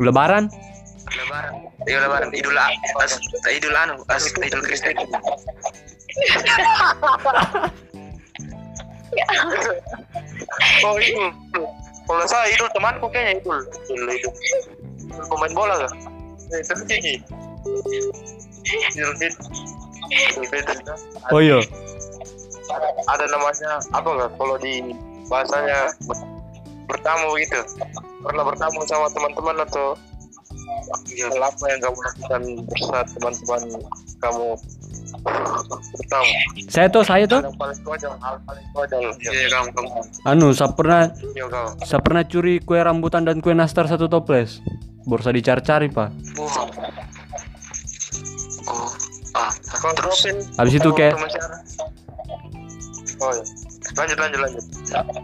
Lebaran? 0.00 0.44
Lebaran. 1.12 1.52
Iya 1.84 1.98
lebaran. 2.08 2.28
Idul 2.32 2.56
as, 2.56 3.12
Idul 3.44 3.76
anu, 3.76 4.00
as, 4.08 4.24
Idul 4.32 4.62
Kristen. 4.64 4.96
oh 10.84 10.96
itu 10.96 11.26
kalau 12.08 12.24
saya 12.26 12.46
idul 12.52 12.68
temanku 12.72 13.06
kayaknya 13.12 13.40
idul 13.40 13.60
idul 13.92 14.08
idul 14.08 14.32
Idul 15.12 15.24
pemain 15.28 15.52
bola 15.52 15.74
gak 15.84 15.92
eh, 16.52 16.60
itu 16.64 16.74
Kiki 16.88 17.14
idul 18.96 19.12
fit 19.20 19.34
idul 20.32 20.44
fitri? 20.48 20.80
Oh 21.28 21.40
iya. 21.40 21.60
ada 23.08 23.24
namanya 23.28 23.84
apa 23.92 24.08
nggak 24.08 24.30
kalau 24.40 24.56
di 24.56 24.96
bahasanya 25.28 25.92
bertamu 26.92 27.28
gitu 27.40 27.60
pernah 28.22 28.44
bertamu 28.46 28.78
sama 28.86 29.06
teman-teman 29.10 29.56
atau 29.64 29.86
hal 31.02 31.42
apa 31.42 31.64
yang 31.68 31.80
kamu 31.80 31.98
lakukan 31.98 32.42
bersama 32.68 33.00
teman-teman 33.16 33.60
kamu 34.22 34.46
bertamu 35.96 36.32
Saya 36.66 36.86
tuh, 36.88 37.04
saya 37.04 37.24
tuh. 37.28 37.40
yang 37.42 37.56
paling 37.56 37.78
konyol 37.84 38.14
hal 38.20 38.36
paling 38.46 38.66
konyol 38.74 39.12
Iya 39.22 39.48
kamu 39.50 39.68
kamu. 39.76 39.88
Anu, 40.26 40.48
saya 40.54 40.70
pernah 40.74 41.10
Iya 41.36 41.46
kau 41.46 41.68
saya 41.84 42.00
pernah 42.00 42.22
curi 42.26 42.58
kue 42.62 42.78
rambutan 42.80 43.22
dan 43.26 43.38
kue 43.38 43.54
nastar 43.54 43.86
satu 43.86 44.10
toples. 44.10 44.62
Baru 45.02 45.18
saya 45.18 45.34
dicari-cari, 45.34 45.90
Pak. 45.90 46.08
Wah. 46.38 46.62
Oh. 48.70 48.90
Ah. 49.34 49.50
Kau 49.82 49.90
Terus. 49.98 50.30
Habis 50.54 50.74
itu 50.78 50.90
kayak-? 50.94 51.18
Oh 53.22 53.30
iya. 53.34 53.44
Lanjut 53.92 54.18
lanjut 54.18 54.40
lanjut. 54.46 54.64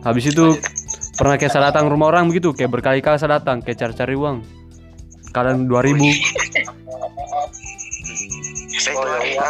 Habis 0.03 0.25
itu 0.31 0.47
pernah 1.19 1.35
kayak 1.35 1.51
saya 1.51 1.75
datang 1.75 1.91
rumah 1.91 2.15
orang 2.15 2.31
begitu, 2.31 2.55
kayak 2.55 2.71
berkali-kali 2.71 3.19
saya 3.19 3.43
datang 3.43 3.59
kayak 3.59 3.83
cari-cari 3.83 4.15
uang. 4.15 4.47
Kadang 5.35 5.67
2000. 5.67 5.99
Saya 8.79 8.95
Oh 8.95 9.05
itu 9.05 9.35
iya. 9.35 9.47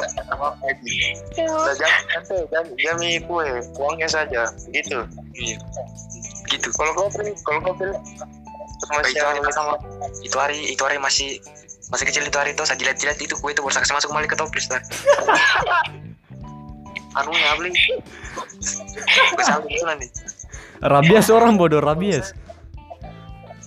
Nanti 2.16 2.36
jam 2.48 2.64
jami 2.80 3.20
kue 3.28 3.48
uangnya 3.78 4.08
saja 4.08 4.48
gitu. 4.72 5.04
Iya. 5.36 5.56
Gitu. 6.48 6.68
Kalau 6.74 6.92
kau 6.96 7.08
pilih 7.12 7.36
kalau 7.44 7.60
kau 7.62 7.74
pilih 7.76 7.94
Kayak 8.88 9.10
itu 9.10 9.20
hari 9.20 9.40
pertama. 9.44 9.74
Itu 10.24 10.36
hari 10.40 10.58
itu 10.72 10.82
hari 10.82 10.96
masih 10.96 11.36
masih 11.92 12.04
kecil 12.08 12.24
itu 12.24 12.36
hari 12.40 12.56
itu 12.56 12.62
saya 12.64 12.78
jilat-jilat 12.80 13.18
itu 13.20 13.34
kue 13.36 13.52
itu 13.52 13.60
baru 13.60 13.74
saya 13.74 13.84
masuk 13.84 14.08
kembali 14.12 14.28
ke 14.32 14.36
toples 14.38 14.64
tuh. 14.64 14.80
Anunya 17.18 17.52
beli. 17.58 17.72
Salah 19.44 19.60
betulan 19.64 19.96
nih. 20.00 20.10
Rabies 20.78 21.28
orang 21.30 21.58
bodoh, 21.58 21.82
rabies. 21.82 22.34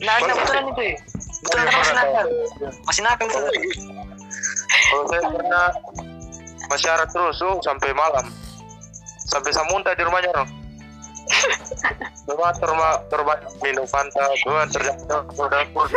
Nah, 0.02 0.14
ada 0.18 0.34
betulan 0.34 0.64
itu 0.72 0.82
ya. 0.82 0.96
Betulan 1.42 1.66
kan 1.68 1.76
masih 1.78 1.96
nakal. 1.96 2.26
Masih 2.88 3.04
nakal 3.06 3.28
itu. 3.28 3.40
kalau 4.92 5.04
saya 5.08 5.22
pernah 5.24 5.68
masyarakat 6.72 7.08
terus 7.12 7.44
oh, 7.44 7.60
sampai 7.64 7.92
malam 7.92 8.26
sampai 9.28 9.52
saya 9.52 9.68
muntah 9.72 9.96
di 9.96 10.04
rumahnya 10.04 10.32
orang 10.36 10.50
Cuma 12.28 12.52
terma 12.60 12.90
terbanyak 13.08 13.52
minum 13.64 13.88
Fanta, 13.88 14.26
gua 14.44 14.68
terjatuh 14.68 15.22
pun. 15.72 15.88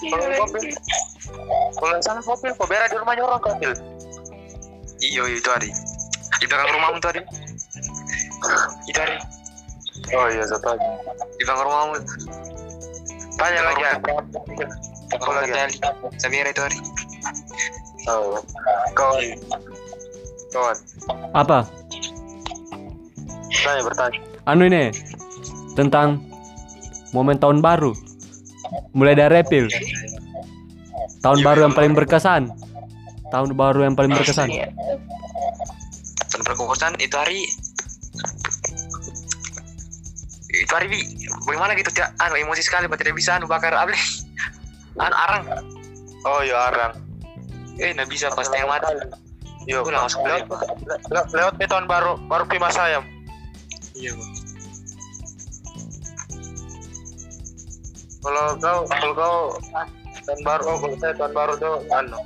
Kalau 0.00 0.26
kopi, 0.46 0.72
kalau 1.76 2.00
sana 2.00 2.20
kopi, 2.24 2.48
kok 2.56 2.68
berak 2.72 2.88
di 2.88 2.96
rumahnya 2.96 3.22
orang 3.26 3.42
kopi. 3.42 3.68
Iya 5.04 5.22
itu 5.28 5.48
hari. 5.50 5.70
Di 6.40 6.44
belakang 6.48 6.72
rumahmu 6.72 6.98
tuh 7.04 7.08
hari. 7.12 7.22
Itu 8.88 8.98
hari. 8.98 9.16
Oh 10.16 10.26
iya, 10.32 10.42
saya 10.48 10.60
tahu. 10.64 10.76
Di 11.36 11.42
belakang 11.44 11.66
rumahmu. 11.68 11.94
Tanya 13.36 13.60
lagi 13.68 13.82
ya. 13.84 13.92
Apa 15.16 15.30
lagi? 15.36 15.76
Samira 16.16 16.48
itu 16.48 16.62
hari. 16.64 16.78
Oh, 18.08 18.40
kawan, 18.96 19.36
kawan. 20.56 20.76
Apa? 21.36 21.68
Tanya 23.60 23.82
bertanya. 23.84 24.18
Anu 24.48 24.64
ini 24.64 24.88
tentang 25.76 26.24
momen 27.12 27.36
tahun 27.36 27.60
baru. 27.60 27.92
Mulai 28.96 29.20
dari 29.20 29.44
repil. 29.44 29.68
Tahun 31.20 31.44
baru 31.44 31.68
yang 31.68 31.74
paling 31.76 31.92
berkesan. 31.92 32.48
Tahun 33.28 33.52
baru 33.52 33.84
yang 33.84 33.94
paling 33.94 34.16
berkesan. 34.16 34.48
Tahun 36.40 36.56
perkokosan 36.56 36.96
itu 37.04 37.12
hari 37.20 37.44
itu 40.48 40.72
hari 40.72 40.88
bi 40.88 41.04
bagaimana 41.44 41.76
gitu 41.76 41.92
tidak 41.92 42.16
anu 42.16 42.32
emosi 42.40 42.64
sekali 42.64 42.88
pak 42.88 42.96
tidak 42.96 43.12
bisa 43.12 43.36
anu 43.36 43.44
bakar 43.44 43.76
abli 43.76 43.92
anu 44.96 45.12
arang. 45.12 45.44
Oh 46.24 46.40
iya, 46.40 46.72
Arang. 46.72 46.96
eh 47.76 47.92
nggak 47.92 48.08
bisa 48.08 48.32
pas 48.32 48.48
tengah 48.48 48.72
mati. 48.72 48.88
Yo, 49.68 49.84
Aku 49.84 49.92
langsung 49.92 50.24
lewat, 50.24 50.48
le- 51.12 51.28
lewat 51.36 51.54
nih 51.60 51.68
tahun 51.68 51.84
baru, 51.84 52.16
baru 52.24 52.48
Pima 52.48 52.72
Sayam. 52.72 53.04
iya 53.92 54.16
Kalau 58.24 58.56
kau, 58.56 58.80
kalau 58.88 59.12
kau 59.12 59.36
tahun 60.24 60.40
baru, 60.40 60.62
oh 60.64 60.76
kalau 60.80 60.96
saya 60.96 61.12
tahun 61.20 61.32
baru 61.36 61.52
tuh, 61.60 61.76
anu, 61.92 62.20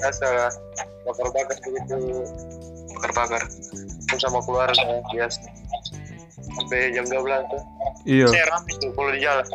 biasa 0.00 0.28
bakar-bakar 1.04 1.56
begitu, 1.60 1.96
bakar 2.96 3.12
bakar 3.12 3.42
sama 4.16 4.40
keluarga 4.42 5.04
biasa. 5.12 5.40
Sampai 6.56 6.96
jam 6.96 7.04
12 7.04 7.52
tuh. 7.52 7.62
Iya. 8.08 8.26
Saya 8.32 8.44
rame 8.48 8.72
tuh 8.80 8.90
kalau 8.96 9.10
di 9.12 9.20
jalan. 9.20 9.46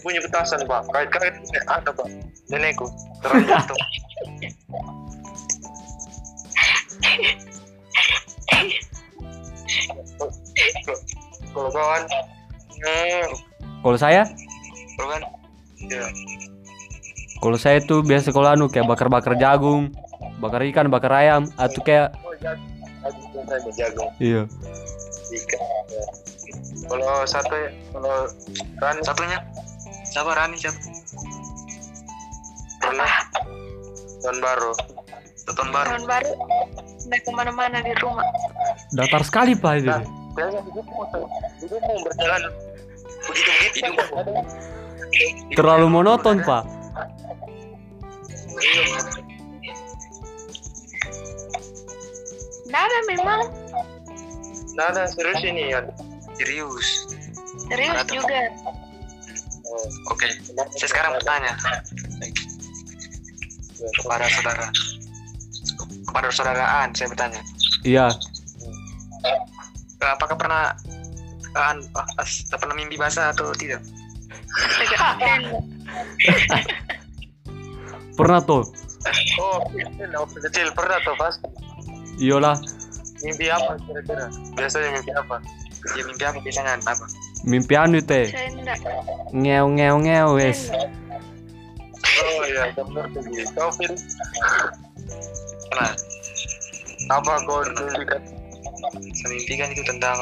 Punya 0.00 0.20
petasan 0.24 0.62
pak, 0.64 0.86
kait-kait 0.94 1.34
ada 1.66 1.90
pak, 1.90 2.06
nenekku 2.48 2.86
terang 3.20 3.44
tuh. 3.70 3.78
Kalau 11.52 11.70
kawan, 11.74 12.02
hmm, 12.78 13.26
Kalau 13.82 13.98
saya, 13.98 14.22
Bro 14.94 15.06
kan 15.10 15.22
ya, 15.90 16.02
kalau 17.38 17.54
saya 17.54 17.78
tuh 17.78 18.02
biasa 18.02 18.34
kalau 18.34 18.50
anu 18.50 18.66
kayak 18.66 18.90
bakar-bakar 18.90 19.38
jagung, 19.38 19.94
bakar 20.42 20.66
ikan, 20.66 20.90
bakar 20.90 21.14
ayam, 21.14 21.46
atau 21.54 21.80
kayak 21.86 22.10
jagung, 22.42 23.74
jagung 23.74 24.10
iya. 24.18 24.42
ya. 24.46 26.04
Kalau 26.88 27.26
satu, 27.28 27.58
kalau 27.92 28.16
kan 28.80 28.96
satunya 29.04 29.38
siapa 30.08 30.32
Rani 30.32 30.56
siapa 30.56 30.80
pernah 32.80 33.12
tahun 34.24 34.38
baru, 34.40 34.72
tahun 35.52 35.70
baru 35.74 35.88
Tahun 35.92 36.06
baru 36.08 36.32
naik 37.08 37.22
ke 37.24 37.30
mana-mana 37.32 37.78
di 37.84 37.92
rumah. 38.00 38.24
Datar 38.92 39.22
sekali 39.24 39.52
pak 39.56 39.84
itu. 39.84 39.92
Nah, 39.92 40.02
mau 40.04 41.98
berjalan 42.04 42.42
begitu 43.28 43.86
begitu. 43.92 44.40
Terlalu 45.56 45.86
monoton 45.88 46.40
pak. 46.44 46.64
Nggak 52.68 52.82
ada 52.84 52.98
memang. 53.08 53.40
Nah, 54.76 54.84
ada 54.92 55.08
serius 55.08 55.42
ini 55.42 55.72
ya. 55.72 55.80
serius 56.36 56.86
Serius 57.66 57.90
Ada 57.92 58.04
tuh. 58.06 58.14
juga. 58.22 58.40
Oh, 59.68 59.84
oke 60.08 60.24
saya 60.78 60.88
sekarang 60.88 61.12
bertanya 61.18 61.52
kepada 64.00 64.24
saudara 64.30 64.66
kepada 66.08 66.28
saudaraan 66.32 66.88
saya 66.96 67.12
bertanya 67.12 67.40
Iya. 67.84 68.08
Eh, 69.98 70.08
apakah 70.08 70.40
pernah 70.40 70.72
eh, 71.52 71.68
an, 71.68 71.84
as- 72.16 72.48
pernah 72.48 72.72
mimpi 72.72 72.96
basah 72.96 73.28
atau 73.28 73.52
tidak. 73.52 73.82
Pernah 78.16 78.40
tuh. 78.40 78.64
Oh, 79.36 79.58
kecil 80.32 80.72
pernah 80.72 80.96
tuh 81.04 81.14
pasti. 81.14 81.44
Iyalah. 82.18 82.56
Mimpi 83.22 83.46
apa 83.50 83.78
kira-kira? 83.82 84.26
Biasanya 84.54 84.88
mimpi 84.98 85.12
apa? 85.14 85.36
ya 85.94 86.02
mimpi 86.04 86.24
apa 86.26 86.38
biasanya 86.42 86.70
apa 86.82 87.06
Mimpi 87.46 87.74
anu 87.78 87.98
teh. 88.02 88.26
Ngeo 89.30 89.66
ngeo 89.78 89.96
ngeo 90.02 90.28
wes. 90.34 90.70
Oh 92.18 92.42
iya, 92.50 92.74
benar 92.74 93.06
tuh. 93.14 93.22
Kau 93.54 93.70
Vin, 93.78 93.94
pernah 95.70 95.94
apa 97.14 97.32
kau 97.46 97.62
mimpikan? 97.62 98.22
saya 98.88 99.28
mimpi 99.34 99.54
kan 99.58 99.68
itu 99.74 99.82
tentang 99.84 100.16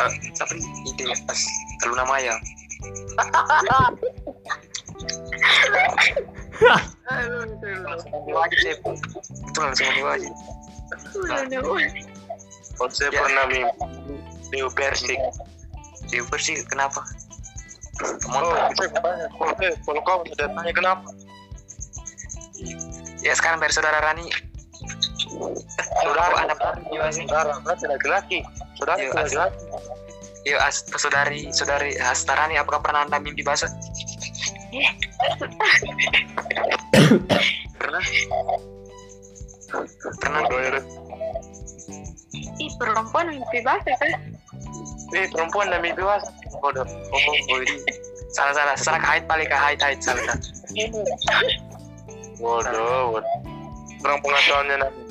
eh, 0.00 0.12
apa 0.42 0.52
itu 0.56 1.02
ya 1.06 1.16
pas 1.24 1.40
Luna 1.86 2.04
Maya 2.04 2.34
langsung 7.90 8.10
mandi 8.12 8.32
wajib 8.32 8.58
sih 8.60 8.74
itu 8.74 9.58
langsung 9.58 9.86
mandi 9.86 10.28
wajib 11.28 11.62
Oh, 12.80 12.88
saya 12.88 13.12
Ya. 13.12 13.20
pernah 13.20 13.44
mimpi 13.52 14.56
Leo 14.56 14.72
Persik. 14.72 15.20
di 16.08 16.18
bersih 16.26 16.64
kenapa 16.66 17.04
Oh, 18.00 18.40
Motor. 18.40 18.72
saya 18.72 18.88
bertanya, 18.88 19.26
kalau 19.84 20.00
kamu 20.00 20.22
sudah 20.32 20.48
tanya 20.48 20.72
kenapa? 20.72 21.08
ya 23.20 23.32
sekarang 23.36 23.60
dari 23.60 23.72
saudara 23.76 24.00
Rani 24.00 24.26
Saudara, 26.00 26.34
anak 26.44 26.58
saudara, 27.12 27.52
laki-laki. 27.64 28.40
Saudara 28.80 28.96
laki-laki. 28.98 29.56
Yuk, 30.48 30.60
as, 30.60 30.80
saudari, 30.96 31.52
saudari 31.52 31.92
Hastarani, 32.00 32.56
apakah 32.56 32.80
pernah 32.80 33.04
anda 33.04 33.20
mimpi 33.20 33.44
basah? 33.44 33.68
pernah? 37.76 38.02
Bodoh, 39.70 40.60
ya. 40.60 40.80
Ih, 42.60 42.70
perempuan 42.76 43.24
mimpi 43.30 43.58
basah 43.64 43.94
kan? 43.98 44.10
Eh, 45.16 45.26
perempuan 45.30 45.70
dan 45.70 45.80
mimpi 45.82 46.02
basah. 46.02 46.30
Bodoh. 46.58 46.86
Oh, 46.86 47.20
oh, 47.54 47.58
ini. 47.62 47.78
Salah, 48.34 48.54
salah. 48.54 48.76
Salah 48.78 49.00
haid 49.02 49.24
paling 49.26 49.46
ke 49.48 49.56
haid, 49.56 49.78
haid. 49.82 49.98
Salah, 50.02 50.22
salah. 50.26 50.38
Bodoh, 52.38 53.18
bodoh. 53.18 53.34
Kurang 54.00 54.18
pengetahuannya 54.24 54.76
nanti. 54.80 55.02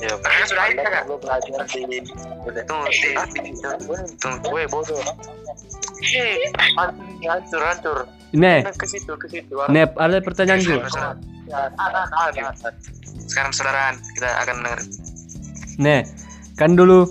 Ya, 0.00 0.14
Karena 0.16 0.44
sudah 0.48 0.62
haid, 0.64 0.76
kakak? 0.80 1.02
Gue 1.04 1.18
belajar 1.18 1.60
di... 1.66 1.98
Udah. 2.46 2.62
Tunggu, 2.64 2.88
tunggu. 2.88 3.94
Tunggu. 4.16 4.46
Gue 4.48 4.64
bodoh. 4.70 5.02
Eh, 6.00 6.48
hancur, 7.28 7.60
hancur. 7.60 7.98
Ne, 8.30 8.62
Ke 8.78 8.86
situ, 8.86 9.12
ke 9.18 9.26
situ. 9.26 9.52
Nep, 9.68 9.98
ada 9.98 10.22
pertanyaan 10.22 10.62
gue. 10.62 10.78
Sekarang, 10.86 11.18
Ya, 11.50 11.66
ada, 11.82 12.06
ada, 12.06 12.54
ada. 12.54 12.70
Sekarang 13.30 13.52
saudaraan, 13.54 13.94
kita 14.18 14.28
akan 14.42 14.54
dengar. 14.60 14.80
Ne, 15.80 15.98
kan 16.58 16.76
dulu 16.76 17.08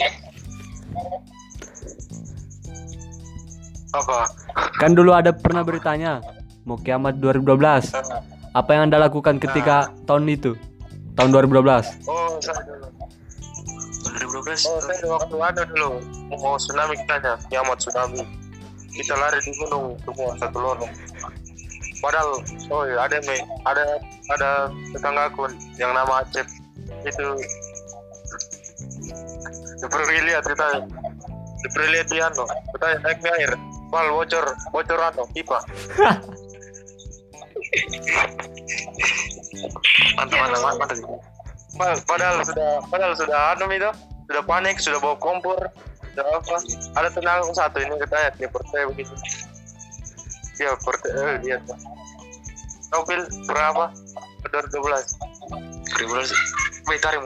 Apa? 3.89 4.29
kan 4.77 4.93
dulu 4.93 5.17
ada 5.17 5.34
pernah 5.34 5.65
beritanya 5.65 6.21
mau 6.69 6.77
kiamat 6.77 7.17
2012. 7.17 7.89
Apa 8.53 8.69
yang 8.77 8.89
Anda 8.89 9.01
lakukan 9.10 9.41
ketika 9.41 9.89
tahun 10.05 10.29
itu? 10.29 10.53
Tahun 11.17 11.29
2012. 11.34 12.05
Oh, 12.05 12.38
saya 12.38 12.62
dulu. 12.65 12.88
2012. 14.29 14.69
Oh, 14.69 14.79
saya 14.86 15.05
waktu 15.10 15.36
ada 15.41 15.62
dulu. 15.65 15.97
Mau 16.29 16.58
tsunami 16.62 16.93
kitanya, 17.01 17.41
kiamat 17.49 17.77
tsunami. 17.82 18.21
Kita 18.93 19.13
lari 19.17 19.41
di 19.41 19.51
gunung 19.58 19.97
semua 20.05 20.34
satu 20.38 20.58
lorong. 20.62 20.91
Padahal, 21.99 22.29
oh 22.71 22.84
iya, 22.88 22.97
ada 23.05 23.17
me, 23.27 23.36
ada 23.67 23.84
ada 24.30 24.70
tetanggaku 24.94 25.50
yang 25.82 25.92
nama 25.94 26.22
Acep. 26.22 26.46
Itu 27.06 27.26
seperti 29.80 30.13
lihat 30.28 30.44
kita 30.46 30.86
seperti 31.65 31.88
lihat 31.92 32.08
dia 32.13 32.28
no. 32.34 32.46
Kita 32.46 32.88
naik 33.02 33.20
air. 33.39 33.52
Pal 33.89 34.06
bocor 34.13 34.46
bocor 34.70 35.00
ano 35.02 35.26
pipa. 35.34 35.60
Mantap, 40.18 40.38
mantap, 40.38 40.78
mantap. 40.78 41.00
padahal 42.06 42.44
sudah 42.44 42.84
padahal 42.92 43.13
sudah 43.15 43.56
anu 43.56 43.72
itu 43.72 43.88
sudah 44.28 44.44
panik 44.44 44.78
sudah 44.78 45.00
bawa 45.02 45.18
kompor 45.18 45.58
sudah 46.13 46.26
apa. 46.38 46.58
Ada 47.02 47.10
tenang 47.18 47.50
satu 47.56 47.82
ini 47.82 47.98
katanya 47.98 48.30
dia 48.38 48.50
percaya 48.52 48.84
begitu. 48.94 49.13
Dia 50.60 50.76
percaya 50.76 51.18
eh, 51.18 51.38
dia 51.42 51.58
pil 52.89 53.22
berapa 53.46 53.94
2012 54.47 55.19
2012. 55.99 56.32
Wah, 56.88 56.95
itu 56.95 57.06
hari 57.06 57.19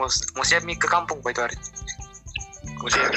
siap 0.43 0.63
nih 0.65 0.77
ke 0.79 0.87
kampung, 0.89 1.21
Pak, 1.21 1.31
itu 1.35 1.41
hari. 1.45 1.55
Mau 2.79 2.89
siap. 2.89 3.11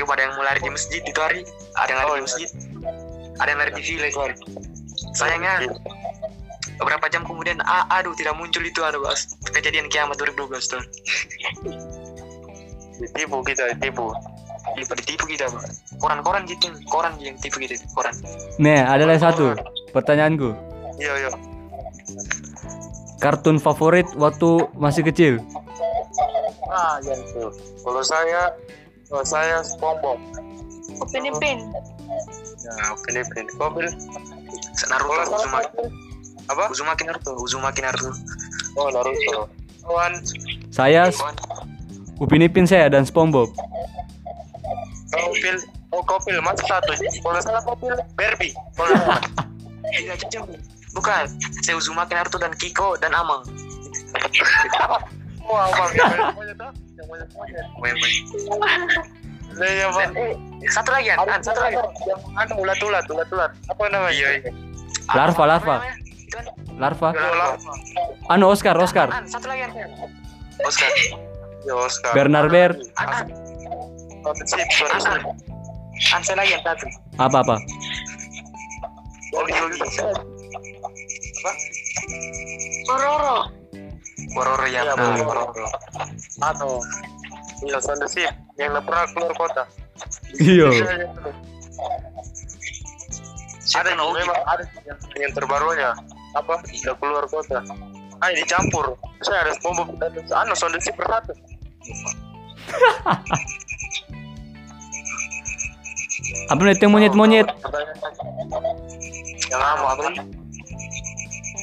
Yuk, 0.00 0.08
ada 0.08 0.22
yang 0.26 0.32
mau 0.36 0.44
lari 0.44 0.60
di 0.64 0.70
masjid 0.72 1.02
itu 1.04 1.20
hari. 1.20 1.44
Ada 1.76 1.88
yang 1.92 1.98
lari 2.00 2.08
Oh, 2.08 2.16
di 2.16 2.18
iya. 2.18 2.26
masjid. 2.26 2.48
Ada 3.40 3.48
yang 3.52 3.60
lari 3.60 3.72
di 3.76 3.82
villa 3.84 4.06
itu 4.08 4.20
hari. 4.20 4.34
Sayangnya, 5.16 5.52
beberapa 6.80 7.06
jam 7.12 7.22
kemudian, 7.24 7.60
ah, 7.64 7.84
aduh, 7.92 8.12
tidak 8.16 8.34
muncul 8.36 8.64
itu, 8.64 8.80
aduh, 8.80 9.00
Bas. 9.04 9.36
Kejadian 9.52 9.88
kiamat 9.92 10.16
2012, 10.18 10.66
tuh. 10.68 10.82
ditipu 13.00 13.40
kita 13.40 13.64
ditipu 13.72 14.12
Lupa 14.76 14.92
ditipu 14.92 15.24
kita. 15.24 15.48
Koran-koran 15.96 16.44
gitu, 16.44 16.68
koran 16.92 17.16
yang 17.16 17.32
tipu 17.40 17.64
gitu, 17.64 17.80
koran. 17.96 18.12
Ne, 18.60 18.84
ada 18.84 19.08
lagi 19.08 19.24
satu 19.24 19.56
pertanyaanku. 19.96 20.52
iya 21.00 21.16
iya 21.16 21.30
Kartun 23.20 23.60
favorit 23.60 24.08
waktu 24.16 24.64
masih 24.80 25.04
kecil? 25.04 25.38
ah 26.70 26.96
yang 27.02 27.18
itu. 27.18 27.50
Kalau 27.82 28.02
saya 28.02 28.54
kalau 29.10 29.24
saya 29.26 29.60
SpongeBob. 29.66 30.18
Upin 31.00 31.26
Ipin. 31.26 31.58
ya 32.60 32.92
Filipin 33.08 33.46
kau 33.56 33.72
pil 33.72 33.88
Naruto, 34.90 35.08
kalau 35.08 35.24
saya 35.24 35.38
Uzumaki, 35.40 35.80
apa? 36.50 36.64
Uzumaki 36.68 37.02
Naruto, 37.08 37.32
Uzumaki 37.40 37.80
Naruto. 37.82 38.10
oh 38.78 38.88
Naruto. 38.92 39.38
Kawan. 39.82 40.12
Saya 40.70 41.08
Upin 42.20 42.44
Ipin 42.44 42.68
saya 42.68 42.86
dan 42.92 43.02
SpongeBob. 43.08 43.50
kau 45.10 45.28
pil 45.34 45.56
oh 45.90 46.02
kau 46.06 46.18
pil 46.22 46.38
masih 46.40 46.66
satu? 46.70 46.92
Kalau 46.94 47.40
salah 47.42 47.62
kau 47.66 47.74
pil 47.76 47.96
Barbie. 48.14 48.54
Kalau 48.78 48.94
salah 48.94 49.20
Tiga 49.90 50.14
jam. 50.30 50.46
Bukan, 50.90 51.22
saya 51.62 51.74
Uzumaki 51.74 52.12
Naruto 52.12 52.36
dan 52.36 52.50
Kiko 52.52 52.98
dan 52.98 53.14
Amang. 53.14 53.46
Wah, 55.40 55.66
bang, 55.70 55.90
yang 55.94 56.10
banyak 56.14 56.34
monyet? 56.34 56.58
Yang 56.98 57.06
banyak 57.06 57.28
monyet. 57.30 57.66
Main-main. 57.78 58.22
Nah, 59.50 59.66
ya, 59.66 59.86
bang. 59.90 60.10
Eh, 60.14 60.34
satu 60.70 60.90
lagi, 60.90 61.08
An. 61.10 61.42
Satu 61.42 61.58
lagi. 61.58 61.76
Yang 61.78 62.20
anu 62.36 62.54
ulat-ulat, 62.62 63.04
ulat-ulat. 63.06 63.50
Apa 63.66 63.82
namanya? 63.86 64.14
Iya, 64.14 64.28
iya. 64.38 64.50
Larva, 65.10 65.34
Apa 65.34 65.44
larva. 65.46 65.74
namanya? 65.78 65.94
Itu, 66.06 66.36
An. 66.38 66.46
Larva. 66.78 67.08
Oh, 67.10 67.34
larva. 67.34 67.72
Anu 68.30 68.44
Oscar, 68.50 68.74
Oscar. 68.78 69.08
Satu 69.26 69.46
lagi. 69.46 69.62
Oscar. 70.62 70.90
Ya, 71.66 71.74
Oscar. 71.76 72.12
Bernard. 72.14 72.50
An, 76.10 76.22
saya 76.22 76.36
lagi, 76.38 76.54
satu. 76.62 76.86
Apa 77.18 77.42
apa? 77.42 77.56
Apa? 80.50 81.52
Pororo. 82.86 83.36
Bororo 84.34 84.66
ya, 84.66 84.82
Iya, 84.84 84.92
benar, 84.94 85.18
Bororo. 85.22 85.44
Bororo. 85.54 85.68
Anu. 86.42 86.70
Iya, 87.66 87.78
sip. 87.82 88.32
Yang 88.58 88.68
nggak 88.76 88.84
pernah 88.84 89.04
keluar 89.14 89.32
kota. 89.36 89.62
Iya. 90.40 90.66
Iya, 90.70 90.90
iya, 91.04 91.08
Ada 93.70 93.94
yang 93.94 94.10
memang 94.10 94.40
ada 94.50 94.64
yang, 94.82 94.98
yang 95.14 95.32
terbarunya. 95.32 95.90
Apa? 96.34 96.58
Udah 96.58 96.94
keluar 96.98 97.24
kota. 97.30 97.62
Ah, 98.20 98.30
dicampur. 98.34 98.98
Saya 99.24 99.48
ada 99.48 99.52
SpongeBob 99.56 99.96
dan 99.96 100.12
anu 100.44 100.52
sound 100.58 100.76
sip 100.82 100.96
bersatu. 100.98 101.32
Apa 106.50 106.60
nih 106.66 106.76
yang 106.82 106.92
monyet-monyet? 106.92 107.46
Yang 109.50 109.60
lama 109.60 109.86
apa? 109.94 110.39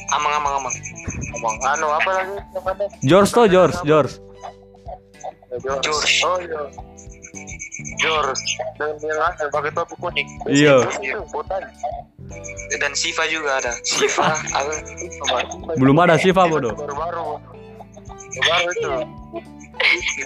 Amang, 0.08 0.32
amang, 0.40 0.54
amang. 0.64 0.74
Ngomong 1.36 1.56
anu 1.68 1.86
apa 1.92 2.10
lagi? 2.16 2.36
George 3.04 3.30
toh 3.30 3.44
George, 3.44 3.76
George. 3.84 4.16
George. 5.60 5.84
George. 5.84 6.12
Oh 6.24 6.38
iya. 6.40 6.62
George. 8.00 8.42
Dan 8.80 8.96
yang 9.04 9.20
ada 9.20 9.44
pakai 9.52 9.70
topi 9.76 9.94
kuning. 10.00 10.28
Iya. 10.48 10.88
Botan. 11.28 11.62
Dan 12.80 12.92
Siva 12.96 13.24
juga 13.28 13.60
ada. 13.60 13.72
Siva, 13.84 14.32
apa? 14.32 15.44
Belum 15.76 15.96
ada 16.00 16.16
Siva 16.16 16.48
bodoh. 16.48 16.72
Baru-baru. 16.72 17.40
Baru 18.44 18.68
itu. 18.72 18.90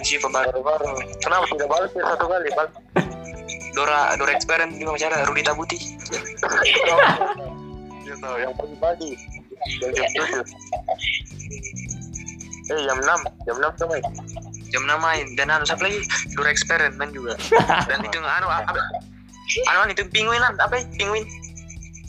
Siva 0.03 0.27
baru. 0.31 0.59
Baru-baru. 0.59 0.91
Kenapa 1.23 1.43
tidak 1.51 1.67
balik 1.71 1.91
ya 1.95 2.03
satu 2.15 2.25
kali? 2.27 2.49
Balik. 2.55 2.73
Dora, 3.73 4.13
Dora 4.19 4.31
Experiment 4.37 4.77
juga 4.77 4.91
masih 4.95 5.07
ada. 5.09 5.25
Rudi 5.25 5.43
Tabuti. 5.43 5.77
Gitu, 8.03 8.29
yang 8.37 8.53
pagi-pagi. 8.53 9.11
Jam 9.79 9.89
tujuh. 9.91 10.43
Eh, 12.71 12.79
jam 12.87 12.97
enam. 13.03 13.19
Jam 13.43 13.55
enam 13.59 13.71
tuh, 13.75 13.87
Mike. 13.91 14.07
Jam 14.73 14.83
6 14.89 14.97
main. 15.05 15.25
Dan 15.37 15.53
anu, 15.53 15.63
siapa 15.67 15.85
lagi? 15.85 16.01
Experiment 16.49 17.11
juga. 17.13 17.37
Dan 17.85 18.01
itu 18.07 18.17
anu, 18.39 18.47
apa? 18.49 18.73
Anu, 19.69 19.79
anu, 19.85 19.89
itu 19.93 20.03
penguin, 20.09 20.41
apa 20.41 20.73
ya? 20.73 20.83
Penguin. 20.97 21.27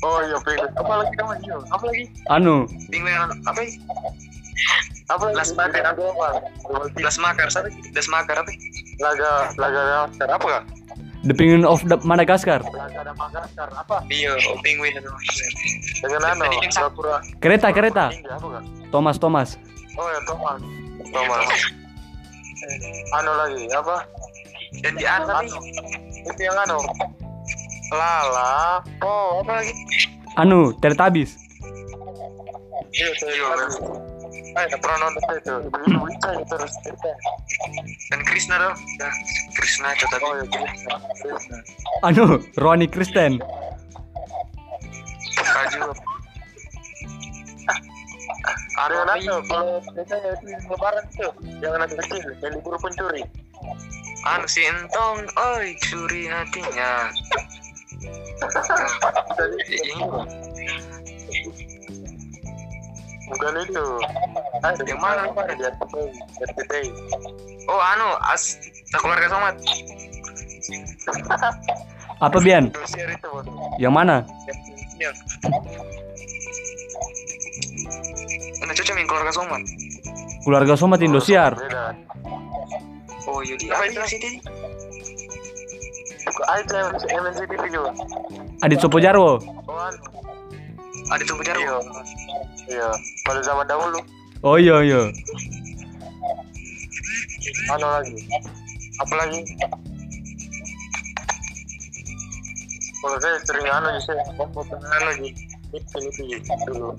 Oh 0.01 0.21
iya, 0.25 0.37
pengen. 0.41 0.69
Apa 0.77 0.93
lagi 1.05 1.15
namanya? 1.21 1.61
Apa 1.69 1.85
lagi? 1.89 2.05
Anu, 2.33 2.65
Penguin, 2.89 3.13
anu, 3.13 3.35
apa 3.45 3.59
ya? 3.61 3.71
Apa 5.13 5.23
lagi? 5.29 5.37
Las 5.37 5.51
Bakar. 5.53 5.83
Aku 5.93 6.03
apa? 6.17 6.29
Das 6.97 7.21
Makar, 7.21 7.53
siapa? 7.53 7.69
Das 7.93 8.09
Makar, 8.09 8.41
apa? 8.41 8.49
ya? 8.49 8.59
Laga, 9.03 9.31
laga, 9.61 9.83
laga, 10.09 10.25
apa? 10.33 10.49
The 11.25 11.33
Penguin 11.33 11.65
of 11.65 11.81
the 11.89 11.97
Madagascar. 12.05 12.61
Apa? 12.61 14.05
Iya, 14.13 14.37
penguin. 14.61 14.93
Itu. 15.01 15.09
dengan 16.05 16.37
anu 16.37 16.45
pura 16.93 17.25
Kereta, 17.41 17.73
kereta. 17.73 18.13
kan 18.13 18.65
Thomas, 18.93 19.17
Thomas. 19.17 19.57
oh 19.97 20.05
ya 20.13 20.21
Thomas. 20.29 20.61
Thomas. 21.09 21.49
Anu 23.17 23.33
lagi 23.41 23.65
apa? 23.73 23.97
Dan 24.85 24.93
di 25.01 25.05
atas 25.09 25.49
anu. 25.49 25.59
Itu 26.29 26.41
yang 26.45 26.57
anu. 26.69 26.79
Lala. 27.89 28.85
Oh 29.01 29.41
apa 29.41 29.65
lagi? 29.65 29.73
Anu, 30.37 30.77
Teletubbies. 30.77 31.41
iya 32.95 33.11
tuh 33.19 34.14
Iya, 34.55 34.71
lagi 34.71 34.75
Eh, 34.75 34.79
pernah 34.79 34.99
nonton 35.03 35.23
itu 35.35 35.53
ibu-ibu 35.67 36.07
itu 36.15 36.29
yang 36.31 36.47
terus 36.47 36.73
cerita 36.87 37.11
dan 38.15 38.21
Krishna 38.23 38.55
dong. 38.63 38.77
Nah, 39.03 39.15
Krishna 39.59 39.89
itu 39.91 40.07
tadi. 40.07 40.23
oh 40.23 40.35
ya 40.39 40.45
Krishna 40.47 40.95
Krishna 41.19 41.59
Anu, 42.07 42.25
Ronnie 42.63 42.87
Kristen. 42.87 43.43
Kaju. 45.35 45.91
ada 48.75 48.91
yang 48.91 49.07
anu 49.07 49.39
kalau 49.47 49.79
biasanya 49.95 50.35
itu 50.35 50.67
lebaran 50.67 51.05
tuh 51.15 51.31
yang 51.63 51.79
anak 51.79 51.95
kecil 51.95 52.27
yang 52.43 52.59
libur 52.59 52.75
pencuri 52.83 53.23
Anu 54.27 54.47
si 54.51 54.67
entong, 54.67 55.23
oi 55.39 55.79
curi 55.79 56.27
hatinya. 56.27 57.07
Ini 59.71 59.95
bukan 63.25 63.57
itu 63.65 63.85
ah 64.61 64.73
Yang 64.85 65.01
mana? 65.01 65.25
di 65.57 65.65
RCTI 66.45 66.93
Oh 67.65 67.81
anu 67.81 68.13
as 68.29 68.61
keluarga 68.93 69.25
somat. 69.33 69.57
Apa 72.25 72.39
Bian? 72.45 72.69
Indosiar 72.69 73.09
itu. 73.09 73.31
Yang 73.81 73.93
mana? 73.97 74.17
Iya. 75.01 75.11
Anu 78.61 78.73
cocok 78.73 78.97
yang 78.97 79.09
keluarga 79.09 79.33
somat. 79.33 79.63
Keluarga 80.45 80.77
Somat 80.77 81.01
Indosiar. 81.01 81.57
beda 81.57 81.97
Oh 83.25 83.41
iya 83.41 83.57
di 83.57 83.73
Apa 83.73 83.89
itu? 83.89 84.01
sih 84.05 84.21
Adit 88.61 88.79
Sopo 88.81 89.01
Jarwo. 89.01 89.41
oh 89.41 89.81
anu 89.81 90.01
Ada 91.09 91.23
tuh 91.25 91.37
iya 91.41 91.45
Jarwo. 91.49 91.81
iya 92.69 92.89
pada 93.25 93.41
zaman 93.41 93.65
dahulu. 93.65 93.99
Oh 94.45 94.61
iya 94.61 94.85
iya. 94.85 95.03
anu 97.73 97.87
lagi? 97.89 98.21
Apa 99.01 99.15
lagi? 99.17 99.41
Kalau 103.01 103.17
saya 103.21 103.37
sering 103.49 103.65
anu 103.65 103.89
sih 103.97 104.13
saya 104.13 104.21
anu 104.29 105.05
lagi 105.09 105.29
itu 105.75 105.97
itu 106.07 106.53
dulu 106.71 106.95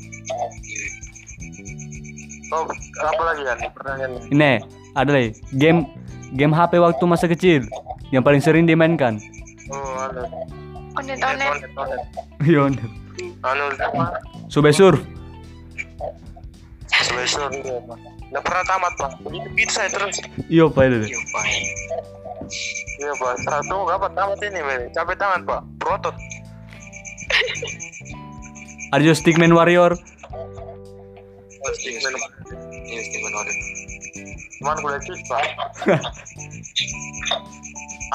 oh 2.51 2.63
apa 2.99 3.21
lagi 3.23 3.41
ya 3.45 3.53
pertanyaan. 3.71 4.11
Ini 4.33 4.51
ada 4.97 5.09
lagi. 5.13 5.29
Game 5.53 5.85
game 6.33 6.51
HP 6.51 6.81
waktu 6.81 7.03
masa 7.05 7.29
kecil 7.29 7.69
yang 8.09 8.25
paling 8.25 8.41
sering 8.41 8.65
dimainkan. 8.65 9.21
oh 9.69 10.09
anu 10.09 10.25
Onet-onet. 10.97 11.49
onet. 11.53 11.69
Onet 11.77 12.01
Iya. 12.41 12.65
anu 13.45 13.63
apa? 13.77 14.17
Subway 14.49 14.73
Seleser 17.15 17.49
iya 17.63 17.79
pak 17.87 18.15
nggak 18.35 18.43
pernah 18.51 18.63
tamat 18.67 18.93
pak. 18.99 19.11
Begitu 19.23 19.47
begitu 19.55 19.71
saya 19.71 19.87
terus. 19.87 20.19
Iya 20.51 20.65
Pak 20.67 20.83
itu. 20.91 20.97
Iya 21.07 21.21
pak. 21.31 21.45
iya 22.99 23.11
pak. 23.15 23.33
Satu 23.47 23.77
kapan 23.87 24.11
tamat 24.11 24.39
ini 24.43 24.59
men 24.59 24.81
capek 24.91 25.15
tangan 25.15 25.41
pak. 25.47 25.61
Protot. 25.79 26.15
Ada 28.91 29.01
juga 29.01 29.15
Stickman 29.15 29.55
Warrior. 29.55 29.95
pasti 31.65 31.97
men 31.97 32.15
Iya 32.85 33.01
Steven 33.07 33.33
Warren. 33.33 33.57
cuman 34.55 34.77
kuliah 34.81 35.01
cheat 35.03 35.21
pak. 35.31 35.43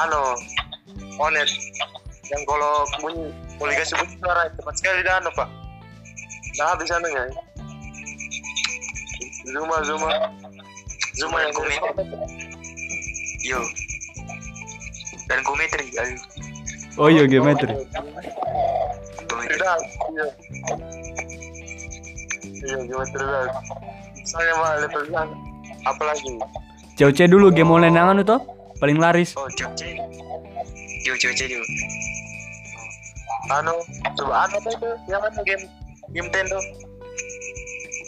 Anu 0.05 0.23
onet. 1.17 1.51
Yang 2.31 2.43
kalau 2.47 2.87
bunyi 3.03 3.25
mau 3.59 3.67
dikasih 3.73 3.97
bunyi 3.99 4.15
suara 4.21 4.53
cepat 4.55 4.75
sekali 4.79 5.01
dah 5.03 5.17
anu 5.19 5.31
pak. 5.33 5.49
Nah 6.61 6.67
habis 6.77 6.93
anunya 6.93 7.25
zuma 9.51 9.77
zuma 9.85 10.11
zuma 11.19 11.37
yang 11.43 11.53
yang 11.55 11.87
Yo. 13.41 13.61
Dan 15.31 15.41
geometri, 15.47 15.87
ayo. 15.97 16.17
Oh 17.01 17.09
iya 17.09 17.25
geometri. 17.25 17.73
Geometri. 17.73 18.51
tidak 19.61 19.77
iya 20.15 20.27
iya 22.65 22.79
geometri 22.87 23.23
dah 23.25 23.45
saya 24.25 24.53
mah 24.57 24.71
level 24.79 25.03
sana 25.11 25.35
apalagi 25.89 26.33
COC 26.97 27.19
dulu 27.33 27.49
game 27.49 27.73
online 27.73 27.97
yang 27.97 28.13
anu 28.13 28.23
toh 28.23 28.41
paling 28.81 29.01
laris. 29.01 29.33
Oh. 29.37 29.49
Yo, 31.01 31.17
cewek 31.17 31.37
cewek. 31.37 31.65
anu 33.51 33.73
coba 34.15 34.47
anu 34.47 34.55
apa 34.61 34.69
itu 34.69 34.89
yang 35.09 35.21
mana 35.25 35.41
game 35.43 35.65
game 36.13 36.29
Nintendo 36.29 36.61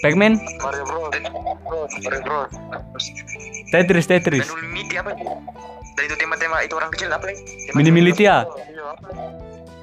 Pac-Man, 0.03 0.35
Mario 0.59 0.83
Bros 0.85 1.15
Mario 2.03 2.21
Bros 2.23 2.51
Tetris, 3.71 4.05
Tetris. 4.05 4.47
Dan 4.51 4.99
apa? 4.99 5.15
Dan 5.95 6.03
itu 6.05 6.17
tema-tema 6.19 6.59
itu 6.61 6.75
orang 6.75 6.91
kecil 6.91 7.09
apa? 7.09 7.31
Tema- 7.31 7.79
Mini 7.79 7.91
Militia. 7.91 8.43
Iya 8.67 8.83
apa 8.85 9.09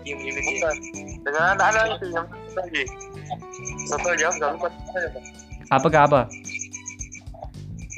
Iya, 0.03 0.15
mini. 0.17 0.41
Bukan. 0.41 0.75
dengan 1.21 1.53
anak-anak 1.53 2.01
itu 2.01 2.05
yang 2.09 2.25
satu 2.25 2.57
lagi 2.57 2.83
satu 3.85 4.07
aku 4.25 4.35
nggak 4.35 4.51
lupa 4.57 4.69
Apakah 5.69 6.01
apa? 6.09 6.21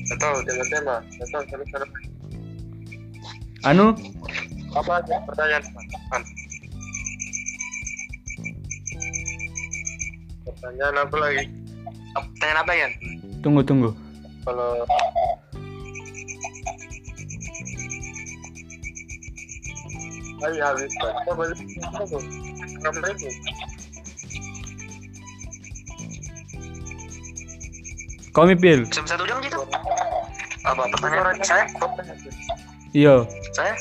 nggak 0.03 0.17
tahu 0.19 0.35
dengan 0.43 0.67
tema 0.67 0.95
tahu 1.23 1.43
terus 1.47 1.67
terus 1.71 1.89
Anu, 3.63 3.93
apa 4.73 4.91
aja 4.99 5.15
pertanyaan 5.23 5.63
An. 6.11 6.21
pertanyaan 10.43 10.95
apa 10.99 11.15
lagi 11.15 11.43
Tanya 12.39 12.61
apa 12.61 12.73
ya? 12.75 12.87
tunggu 13.41 13.61
tunggu. 13.65 13.89
kalau 14.45 14.85
Ayo 20.41 20.57
habis 20.65 20.89
pak. 20.97 21.11
Kita 21.21 21.31
balik 21.37 21.57
Berapa 22.81 22.99
ribu? 23.13 23.27
Komi 28.33 28.55
pil. 28.57 28.81
Jam 28.89 29.05
satu 29.05 29.23
jam 29.29 29.37
gitu? 29.45 29.61
Apa 30.65 30.89
pertanyaan 30.97 31.37
saya? 31.45 31.65
Iyo, 32.95 33.29
Saya? 33.53 33.75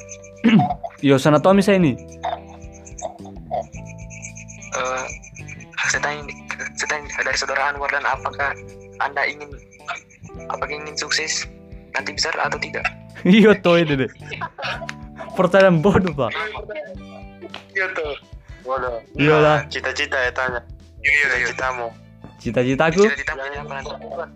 iyo 1.07 1.17
sanatomi 1.17 1.65
saya 1.65 1.81
ini. 1.81 1.97
Dan 7.91 8.03
apakah 8.07 8.55
anda 9.03 9.23
ingin 9.27 9.51
apakah 10.49 10.71
ingin 10.71 10.95
sukses 10.95 11.47
nanti 11.93 12.15
besar 12.15 12.33
atau 12.39 12.59
tidak? 12.59 12.87
Iyo 13.27 13.53
toh 13.61 13.77
itu 13.77 14.07
deh. 14.07 14.11
Pertanyaan 15.37 15.83
bodoh 15.85 16.15
pak. 16.15 16.33
Iya 17.75 17.87
tuh. 17.93 18.15
Waduh. 18.65 19.03
Iyalah. 19.17 19.65
Nah, 19.65 19.71
Cita-cita 19.73 20.17
ya 20.17 20.31
tanya. 20.33 20.61
Iya 21.03 21.11
iya 21.11 21.27
iya. 21.27 21.47
Cita-citamu. 21.51 21.89
Cita-citaku 22.41 23.01
nanti? 23.69 23.93
Bukan. 24.01 24.29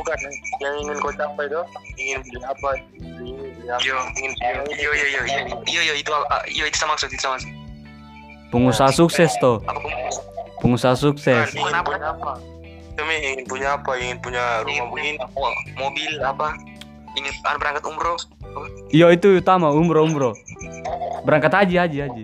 Bukan. 0.00 0.16
Yang 0.64 0.74
ingin 0.80 0.96
kau 1.00 1.12
capai 1.12 1.44
tuh. 1.48 1.64
Ingin 2.00 2.18
beli 2.24 2.40
apa? 2.44 2.68
Yo, 3.84 3.96
Ingin 4.16 4.32
yo, 4.40 4.60
beli 4.64 4.80
yo, 4.80 4.90
yo, 4.92 5.06
yo, 5.08 5.20
yo, 5.24 5.40
yo, 5.68 5.80
yo, 5.84 5.94
itu, 5.96 6.10
ah, 6.28 6.42
yo, 6.48 6.64
itu 6.64 6.76
sama 6.76 6.96
maksud, 6.96 7.08
itu 7.12 7.20
sama 7.20 7.36
maksud. 7.40 7.50
pengusaha 8.52 8.90
sukses 8.94 9.34
toh. 9.42 9.58
Pengusaha 10.62 10.94
sukses. 10.94 11.50
Bukan, 11.58 11.74
apa? 11.74 12.38
Demi 12.94 13.14
ingin 13.18 13.44
punya 13.50 13.74
apa? 13.74 13.98
Ingin 13.98 14.18
punya 14.22 14.62
rumah 14.62 14.86
begini. 14.94 15.18
Wah, 15.34 15.54
mobil 15.74 16.12
apa? 16.22 16.54
Ingin 17.18 17.32
berangkat 17.42 17.82
umroh? 17.86 18.18
Iyo 18.94 19.10
itu 19.10 19.38
utama 19.42 19.70
umroh 19.74 20.06
umroh. 20.06 20.34
Berangkat 21.26 21.52
haji 21.64 21.74
haji 21.78 21.98
haji. 22.06 22.22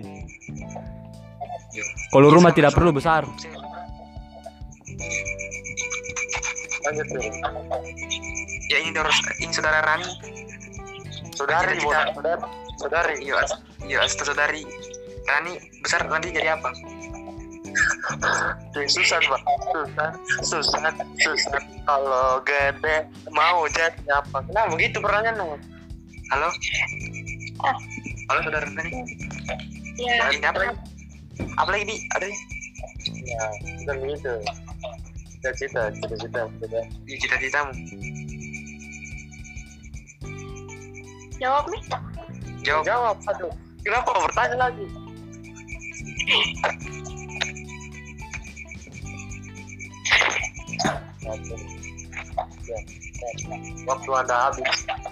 Yo. 1.75 1.83
Kalau 2.11 2.27
rumah 2.31 2.55
tidak 2.55 2.75
perlu 2.75 2.95
besar. 2.95 3.27
Lanjut. 6.87 7.07
Ya 8.71 8.77
ini 8.79 8.91
terus, 8.95 9.17
ini 9.43 9.51
saudara 9.51 9.83
Rani. 9.83 10.07
Saudari, 11.35 11.75
bukan 11.83 12.07
saudari. 12.15 12.43
Saudari. 12.79 13.15
Yo, 13.23 13.35
asisten 13.99 14.31
saudari. 14.31 14.63
Rani 15.27 15.59
besar 15.83 16.07
nanti 16.07 16.31
jadi 16.31 16.55
apa? 16.55 16.71
Jadi 18.71 18.87
susah 18.91 19.19
pak. 19.23 19.41
Susah, 19.71 20.09
susah, 20.43 20.91
susah. 21.23 21.61
Kalau 21.87 22.43
gede 22.43 23.07
mau 23.31 23.63
jadi 23.71 24.03
apa? 24.11 24.43
Nah 24.51 24.67
begitu 24.71 24.99
pertanyaan 24.99 25.39
dong. 25.39 25.59
Halo? 26.31 26.49
Halo 28.31 28.39
saudara 28.47 28.67
nih. 28.67 29.03
Ya, 29.99 30.31
Ini 30.33 30.45
apa 30.47 30.57
lagi? 30.59 30.75
Apa 31.59 31.69
lagi 31.71 31.83
di? 31.87 31.95
Ada 32.15 32.25
nih? 32.27 32.39
Ya, 33.27 33.43
bukan 33.83 33.95
begitu. 34.07 34.31
Cita-cita, 35.41 35.83
cita-cita. 35.99 36.41
cita. 36.47 36.81
Di 37.05 37.15
cita-citamu. 37.19 37.73
jawab 41.41 41.65
nih. 41.73 41.81
Jawab. 42.61 42.83
Jawab, 42.85 43.17
aduh. 43.25 43.53
Kenapa 43.81 44.09
bertanya 44.13 44.69
lagi? 44.69 44.85
Waktu 53.85 54.09
anda 54.13 54.35
habis, 54.49 54.65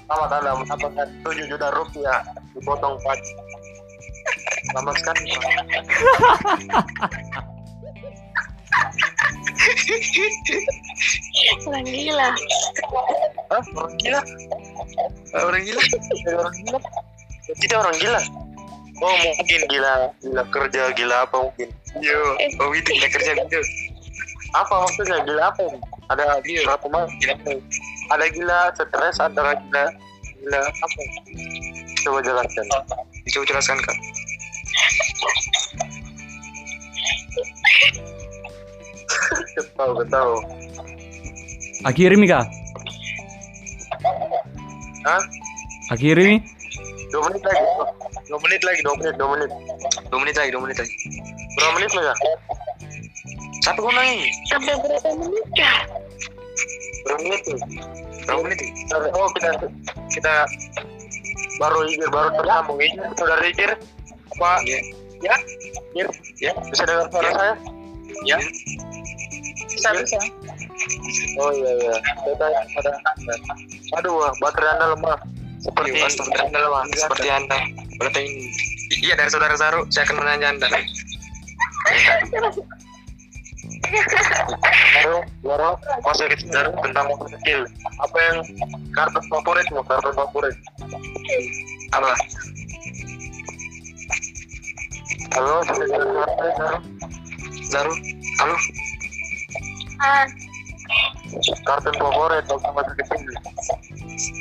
selamat 0.08 0.30
anda 0.42 0.52
mendapatkan 0.58 1.08
7 1.26 1.52
juta 1.52 1.68
rupiah 1.74 2.20
dipotong 2.58 2.98
pajak. 3.06 3.38
Selamat 4.70 4.96
sekali. 5.00 5.32
Orang 11.66 11.86
gila. 11.86 12.30
Hah? 13.50 13.64
Orang 13.74 13.96
gila? 13.98 14.22
Eh, 15.34 15.44
Orang 15.46 15.62
gila. 15.66 15.82
Orang 16.34 16.56
gila? 16.66 16.80
Kita 17.58 17.76
orang 17.82 17.96
gila. 17.98 18.22
Oh 19.00 19.16
mungkin 19.16 19.62
gila, 19.72 20.12
gila 20.20 20.44
kerja, 20.52 20.92
gila 20.92 21.24
apa 21.24 21.36
mungkin? 21.40 21.72
Yo. 22.04 22.20
Oh 22.60 22.68
gitu 22.76 22.90
kita 23.00 23.08
kerja 23.16 23.32
gitu. 23.48 23.60
Apa 24.58 24.74
maksudnya 24.86 25.22
gila 25.26 25.44
apa? 25.54 25.66
Ada 26.10 26.42
gila 26.42 26.74
apa 26.74 26.86
mas? 26.90 27.12
Ada 28.10 28.26
gila 28.34 28.60
stres, 28.74 29.18
ada 29.22 29.54
gila, 29.54 29.86
gila 30.42 30.60
apa? 30.66 31.02
Coba 32.02 32.20
jelaskan. 32.26 32.66
Coba 33.30 33.46
jelaskan 33.46 33.78
kak. 33.86 33.98
Tahu, 39.78 40.04
tahu. 40.10 40.34
Akhiri 41.88 42.16
mi 42.20 42.28
kah? 42.28 42.44
Hah? 45.08 45.24
Akhiri 45.94 46.24
mi? 46.26 46.38
Dua 47.14 47.22
menit 47.30 47.44
lagi. 47.46 47.64
Dua 48.28 48.40
menit 48.44 48.62
lagi, 48.66 48.80
dua 48.84 48.96
menit, 49.00 49.16
dua 49.16 49.30
menit. 49.34 49.50
Dua 50.10 50.20
menit 50.20 50.36
lagi, 50.36 50.50
dua 50.52 50.62
menit 50.66 50.78
lagi. 50.82 50.96
Berapa 51.58 51.72
menit 51.80 51.92
lagi? 51.96 52.14
Siapa 53.60 53.80
kau 53.80 53.92
nangis? 53.92 54.36
Sampai 54.48 54.74
berapa 54.80 55.10
menit 55.20 55.46
kah? 55.56 55.80
Berapa 57.06 57.22
menit 57.24 57.42
nih? 57.44 57.60
Berapa 58.26 58.42
menit? 58.46 58.60
nih? 58.64 58.72
Oh 59.16 59.30
kita 59.36 59.50
kita 60.12 60.34
baru 61.60 61.80
ikir 61.92 62.08
baru 62.08 62.30
tersambung 62.40 62.80
ikir 62.80 63.04
saudara 63.20 63.44
ikir 63.44 63.72
apa 64.40 64.52
Iya. 64.64 64.80
ya 65.20 65.36
ikir 65.92 66.08
Ya. 66.40 66.52
bisa 66.72 66.84
dengar 66.88 67.12
suara 67.12 67.30
saya 67.36 67.54
Ya. 68.24 68.38
bisa 69.68 69.90
bisa 70.00 70.18
oh 71.44 71.52
iya 71.52 71.72
iya 71.84 71.96
pada 72.80 72.90
anda 72.96 73.36
aduh 74.00 74.32
baterai 74.40 74.72
anda 74.80 74.96
lemah 74.96 75.20
seperti 75.60 75.92
Iya, 75.92 76.08
astaga, 76.08 76.40
anda 76.48 76.60
lemah. 76.64 76.84
Seperti 76.96 77.28
anda. 77.28 77.60
Berarti 78.00 78.20
ini. 78.24 78.48
Iya 79.04 79.20
dari 79.20 79.28
saudara 79.28 79.60
Saru, 79.60 79.84
saya 79.92 80.08
akan 80.08 80.24
menanya 80.24 80.56
anda. 80.56 80.68
baru 83.90 85.18
baru 85.42 85.70
kecil 86.30 86.50
baru 86.54 86.70
tentang 86.86 87.06
kecil 87.42 87.60
apa 87.98 88.18
yang 88.22 88.38
kartun 88.94 89.24
favoritmu 89.30 89.82
kartun 89.86 90.14
favorit 90.14 90.56
Apa? 91.90 92.14
halo. 95.34 95.58
Zaru? 97.70 97.94
Halo? 98.42 98.56
Ah, 100.02 100.26
kartun 101.66 101.96
favorit 101.98 102.46
waktu 102.46 102.70
masa 102.74 102.94
kecil 102.94 103.20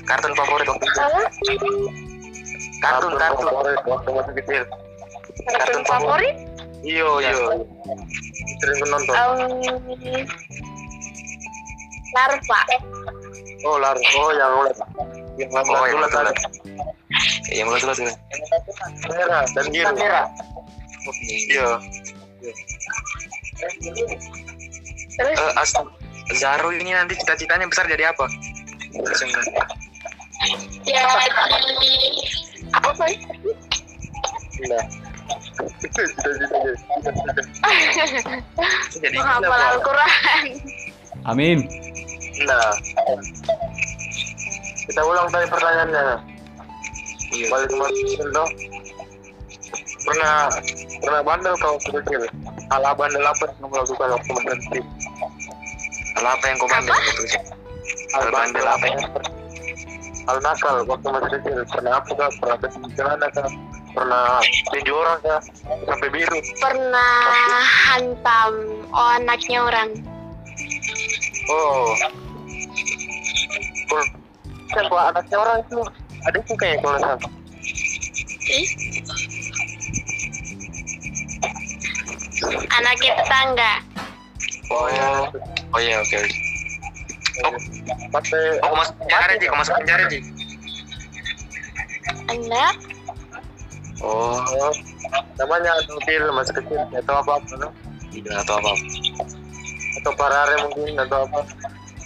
Kartun 0.08 0.32
favorit 0.37 0.66
waktu 0.68 0.87
apa? 0.92 1.20
Kartun, 2.78 3.12
kartun. 3.16 3.46
favorit 3.48 3.80
waktu 3.84 4.08
masa 4.12 4.30
kecil 4.37 4.62
Kartun 5.48 5.82
favorit? 5.88 6.37
iyo 6.87 7.18
iyo 7.18 7.64
sering 8.59 8.79
menonton 8.83 9.14
Um, 9.14 9.62
larva. 12.14 12.61
Oh, 13.66 13.77
lar. 13.77 13.97
Oh, 14.16 14.31
yang 14.33 14.53
ulat. 14.62 14.77
Yang 15.37 15.51
ulat. 15.51 15.66
Oh, 15.66 15.85
yang 15.87 15.99
ulat 15.99 16.12
ulat. 16.14 16.37
Iya, 17.49 17.62
mulai 17.64 17.81
dulu 17.81 17.94
dulu. 17.97 18.12
Merah 19.11 19.44
dan 19.57 19.64
biru. 19.73 19.94
Merah. 19.97 20.27
Iya. 21.27 21.68
Terus 25.18 25.37
Eh, 25.38 25.53
as 25.59 25.73
Zaru 26.37 26.71
ini 26.77 26.92
nanti 26.92 27.16
cita-citanya 27.16 27.64
besar 27.66 27.88
jadi 27.88 28.12
apa? 28.12 28.29
Kan. 28.29 28.33
jadi 30.85 31.01
apa 32.77 32.90
sih? 33.01 33.16
Nah. 34.68 35.08
Jadi 38.99 39.17
Menghafal. 39.19 39.61
Al-Quran. 39.77 40.45
Amin. 41.29 41.59
Nah. 42.47 42.73
Kita 44.88 45.01
ulang 45.05 45.29
tadi 45.29 45.47
pertanyaannya. 45.53 46.05
Iya. 47.29 47.47
Balik 47.53 47.69
ke 47.69 47.77
kecil 47.77 48.27
toh. 48.33 48.49
Pernah 50.09 50.49
pernah 51.05 51.21
bandel 51.21 51.55
kau 51.61 51.77
kecil? 51.77 52.25
Ala 52.73 52.97
bandel 52.97 53.21
apa 53.21 53.45
yang 53.45 53.57
kamu 53.61 53.75
lakukan 53.77 54.09
waktu 54.17 54.33
kecil? 54.33 54.85
Hal 56.17 56.25
apa 56.25 56.45
yang 56.49 56.57
kau 56.57 56.69
bandel? 56.73 56.97
Hal 58.17 58.27
bandel 58.33 58.64
apa 58.64 58.87
ya? 58.88 58.99
Hal 60.29 60.37
nakal 60.41 60.77
waktu 60.88 61.07
masih 61.12 61.31
kecil. 61.37 61.59
Pernah 61.69 61.93
apa 62.01 62.11
kah? 62.17 62.31
Pernah 62.41 62.57
kecil 62.64 62.83
celana 62.97 63.29
kah? 63.37 63.49
Pernah 63.92 64.40
tinju 64.72 64.92
orang 64.92 65.18
kah? 65.24 65.40
Sampai 65.88 66.09
biru. 66.12 66.38
Pernah 66.61 67.16
hantam 67.88 68.53
oh, 68.92 69.11
anaknya 69.16 69.59
orang. 69.64 69.90
Oh. 71.48 71.96
Kan 74.68 74.85
kalau 74.88 75.05
anaknya 75.12 75.37
orang 75.40 75.59
itu 75.64 75.81
adikku 76.29 76.55
kayak 76.61 76.79
kalau. 76.85 77.16
Ih. 78.48 78.68
Anaknya 82.68 83.12
tetangga. 83.24 83.72
Oh 84.68 84.87
ya. 84.92 85.09
Oh 85.72 85.81
iya, 85.81 85.96
oke. 86.01 86.16
oke. 86.16 86.31
Oh, 87.38 87.55
Pakai 88.11 88.59
oh, 88.64 88.74
masuk 88.74 88.94
penjara 88.98 89.33
Ji, 89.38 89.46
kau 89.46 89.59
masuk 89.59 89.74
penjara 89.79 90.05
Ji. 90.11 90.18
Anda? 92.29 92.66
Oh, 94.02 94.72
namanya 95.38 95.72
Nupil 95.88 96.30
masih 96.34 96.54
kecil 96.62 96.80
atau 96.94 97.14
apa 97.20 97.30
apa 97.40 97.52
no? 97.58 97.68
Tidak 98.08 98.34
atau 98.44 98.56
apa? 98.58 98.72
atau 99.98 100.12
Parare 100.14 100.54
mungkin 100.62 100.94
atau 100.94 101.26
apa 101.26 101.42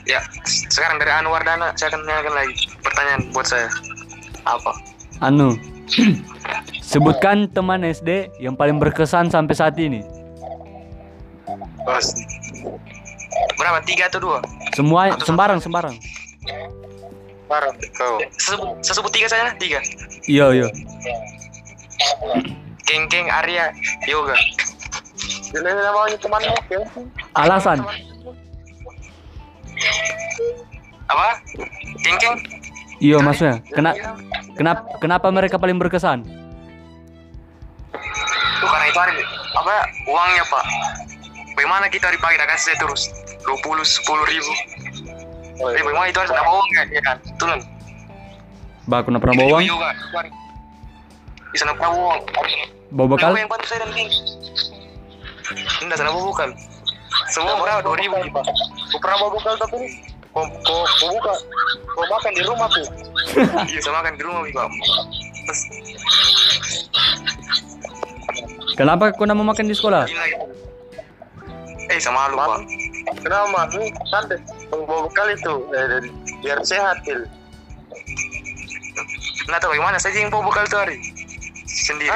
Ya, 0.02 0.18
sekarang 0.46 0.98
dari 0.98 1.14
Anwar 1.14 1.46
Dana 1.46 1.70
saya 1.78 1.94
akan 1.94 2.02
tanyakan 2.02 2.34
lagi 2.34 2.54
pertanyaan 2.82 3.22
buat 3.30 3.46
saya. 3.46 3.70
Apa? 4.42 4.74
Anu. 5.22 5.54
Sebutkan 6.90 7.46
teman 7.54 7.86
SD 7.86 8.34
yang 8.42 8.58
paling 8.58 8.82
berkesan 8.82 9.30
sampai 9.30 9.54
saat 9.54 9.78
ini. 9.78 10.02
Bos 11.86 12.18
Berapa? 13.54 13.78
Tiga 13.86 14.10
atau 14.10 14.18
dua? 14.18 14.38
Semua 14.74 15.14
sembarang 15.22 15.62
sembarang. 15.62 15.94
parah 17.46 17.70
kau 17.94 18.18
Sesebut, 18.40 18.82
sesebut 18.82 19.12
tiga 19.14 19.28
saja, 19.30 19.54
tiga. 19.54 19.78
Iya 20.26 20.50
iya. 20.50 20.68
Keng 22.86 23.28
Arya 23.30 23.72
Yoga. 24.04 24.36
jadi 25.52 25.68
namanya 25.68 26.16
temanmu 26.18 26.54
Alasan. 27.36 27.78
Apa? 31.08 31.28
Keng? 32.02 32.36
Iya 33.02 33.18
maksudnya. 33.18 33.58
Kena, 33.74 33.90
kenapa 34.54 34.82
kenapa 35.02 35.26
mereka 35.34 35.56
paling 35.58 35.76
berkesan? 35.76 36.22
Karena 38.62 38.86
itu 38.88 38.98
hari 38.98 39.12
apa 39.52 39.74
uangnya 40.08 40.44
pak? 40.48 40.64
Bagaimana 41.52 41.86
kita 41.92 42.08
dipakai 42.08 42.40
dan 42.40 42.48
kasih 42.48 42.72
saya 42.72 42.76
terus 42.80 43.10
20 43.44 43.82
10 43.84 44.32
ribu. 44.32 44.52
oh, 45.60 45.68
Eh, 45.68 45.76
iya. 45.76 45.82
bagaimana 45.84 46.06
itu 46.08 46.18
harus 46.18 46.32
nama 46.32 46.50
uang 46.50 46.68
kan? 46.72 46.86
Ya 46.88 47.02
kan? 47.04 47.16
Tulen. 47.36 47.60
Bah, 48.88 48.98
aku 49.04 49.14
pernah 49.14 49.34
bawa 49.36 49.60
uang? 49.60 49.66
Nama 51.52 51.86
uang. 51.92 52.20
Bawa 52.96 53.06
bekal? 53.12 53.36
Yang 53.36 53.50
bantu 53.52 53.66
saya 53.68 53.80
dan 53.84 53.90
Keng. 53.92 54.10
Enggak, 55.84 55.96
sana 56.00 56.12
bukan. 56.12 56.48
Semua 57.28 57.60
berapa? 57.60 57.84
Dua 57.84 57.96
ribu. 58.00 58.16
Kau 58.92 58.98
pernah 59.00 59.16
bawa 59.20 59.30
bekal 59.36 59.54
tapi 59.60 59.76
kau 60.32 60.44
kau 60.64 60.80
kau 60.88 61.08
buka 61.12 61.34
kau 61.92 62.04
makan 62.08 62.32
di 62.32 62.42
rumah 62.48 62.64
tuh 62.72 62.88
Iya, 63.68 63.80
sama 63.84 64.00
kan 64.00 64.16
di 64.16 64.24
rumah, 64.24 64.48
Pak. 64.48 64.68
Kenapa 68.80 69.12
kau 69.12 69.28
nak 69.28 69.36
makan 69.36 69.68
di 69.68 69.76
sekolah? 69.76 70.08
Eh 71.92 72.00
sama 72.00 72.32
lu 72.32 72.40
pak. 72.40 72.64
Kenapa? 73.20 73.68
Ini 73.76 73.92
santai. 74.08 74.40
Bawa 74.72 75.04
bekal 75.04 75.36
itu. 75.36 75.54
Eh, 75.76 76.08
biar 76.40 76.64
sehat, 76.64 77.04
Til. 77.04 77.28
Nggak 79.52 79.60
tahu 79.60 79.76
bagaimana 79.76 80.00
saja 80.00 80.16
yang 80.16 80.32
bawa 80.32 80.48
bekal 80.48 80.64
tuh 80.64 80.80
hari 80.80 80.96
sendiri. 81.72 82.12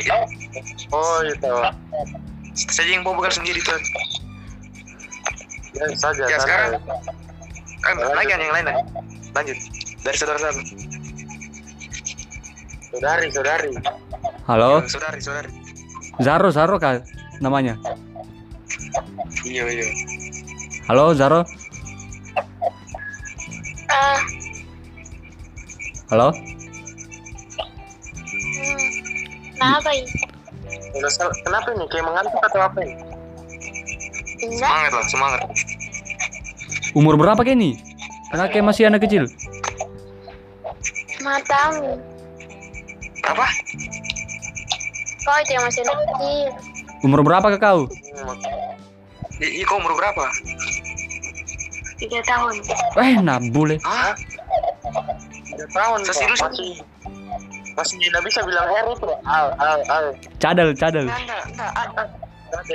Ya, 0.00 0.24
Oh, 0.88 1.20
itu. 1.22 1.52
saja 2.54 2.86
yang 2.86 3.02
bawa 3.02 3.18
bekal 3.20 3.42
sendiri 3.42 3.60
tuh. 3.60 3.76
Ya, 5.74 5.84
saja. 5.98 6.22
Ya, 6.24 6.38
sekarang. 6.38 6.78
Kan 7.84 7.94
lagi 8.00 8.28
kan 8.30 8.40
yang 8.40 8.54
lain 8.54 8.66
lah. 8.70 8.76
Lanjut 9.34 9.58
dari 10.00 10.16
saudara 10.16 10.38
saudara. 10.38 10.62
Saudari, 12.94 13.26
saudari. 13.34 13.70
Halo, 14.46 14.70
Saudari 14.86 15.18
saudari. 15.18 15.50
Zaro, 16.22 16.48
Zaro 16.54 16.76
kah 16.78 17.02
namanya? 17.42 17.74
Iya 19.42 19.66
iya. 19.66 19.86
Halo, 20.86 21.10
Zaro. 21.16 21.42
Ah, 23.90 24.20
Halo. 26.14 26.28
Kenapa 29.64 29.90
ini? 29.96 30.12
Kenapa 31.40 31.68
ini? 31.72 31.84
Kayak 31.88 32.04
mengantuk 32.04 32.40
atau 32.44 32.60
apa 32.60 32.78
ini? 32.84 32.94
Enggak. 34.44 34.68
Semangat 34.68 34.92
lah 34.92 35.04
semangat. 35.08 35.40
Umur 36.92 37.16
berapa 37.16 37.40
kayak 37.40 37.56
ini? 37.56 37.80
Karena 38.28 38.44
kayak 38.52 38.64
masih 38.68 38.92
anak 38.92 39.00
kecil. 39.08 39.24
Matamu. 41.24 41.96
Apa? 43.24 43.46
Kau 45.24 45.36
itu 45.40 45.50
yang 45.56 45.64
masih 45.64 45.80
anak 45.88 45.96
kecil. 46.12 46.48
Umur 47.00 47.20
berapa 47.24 47.46
ke 47.56 47.58
kau? 47.58 47.88
I, 49.40 49.48
i, 49.48 49.62
kau 49.64 49.80
umur 49.80 49.96
berapa? 49.96 50.28
Tiga 51.96 52.20
tahun. 52.28 52.60
Eh, 53.00 53.16
nah 53.24 53.40
boleh. 53.40 53.80
Hah? 53.80 54.12
Tiga 55.48 55.66
tahun. 55.72 56.04
Seserius? 56.04 56.40
Masih 56.44 56.84
masih 57.74 57.96
tidak 58.00 58.22
bisa 58.24 58.40
bilang 58.42 58.66
R 58.66 58.88
itu. 58.90 59.10
Al, 59.24 59.46
al, 59.58 59.80
al. 59.88 60.04
Cadel, 60.38 60.70
cadel. 60.74 61.06
Enggak. 61.06 61.42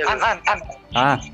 An 0.04 0.18
an 0.20 0.20
an. 0.20 0.38
an. 0.46 0.58
Ah, 0.92 1.16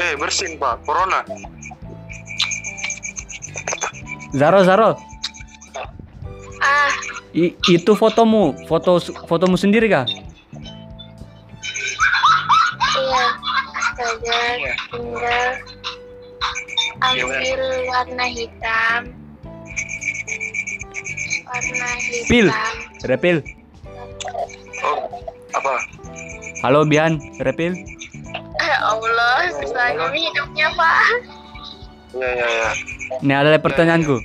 Eh, 0.00 0.16
bersin, 0.16 0.56
Pak. 0.56 0.80
Corona. 0.82 1.20
Zaro, 4.32 4.64
Zaro. 4.64 4.90
Ah, 6.60 6.88
I- 7.32 7.52
itu 7.68 7.92
fotomu, 7.92 8.56
foto 8.64 8.96
fotomu 9.26 9.56
sendiri 9.56 9.88
kah? 9.88 10.08
iya. 12.90 13.24
Astaga, 13.76 14.40
Iya. 14.56 14.72
tinggal 14.88 15.50
ambil 17.00 17.60
warna 17.86 18.26
hitam. 18.26 19.02
Warna 21.50 21.88
hitam. 21.98 22.30
Pil. 22.30 22.46
Repil. 23.10 23.36
Oh 24.86 25.02
apa? 25.50 25.74
Halo 26.62 26.86
Bian, 26.86 27.18
Repil. 27.42 27.74
Ya 28.62 28.78
Allah, 28.86 29.50
susah 29.58 29.98
ini 29.98 30.30
hidupnya, 30.30 30.70
Pak. 30.78 30.94
Iya, 32.14 32.28
iya, 32.38 32.46
iya. 32.46 32.70
Ini 33.18 33.34
adalah 33.34 33.58
pertanyaanku. 33.58 34.22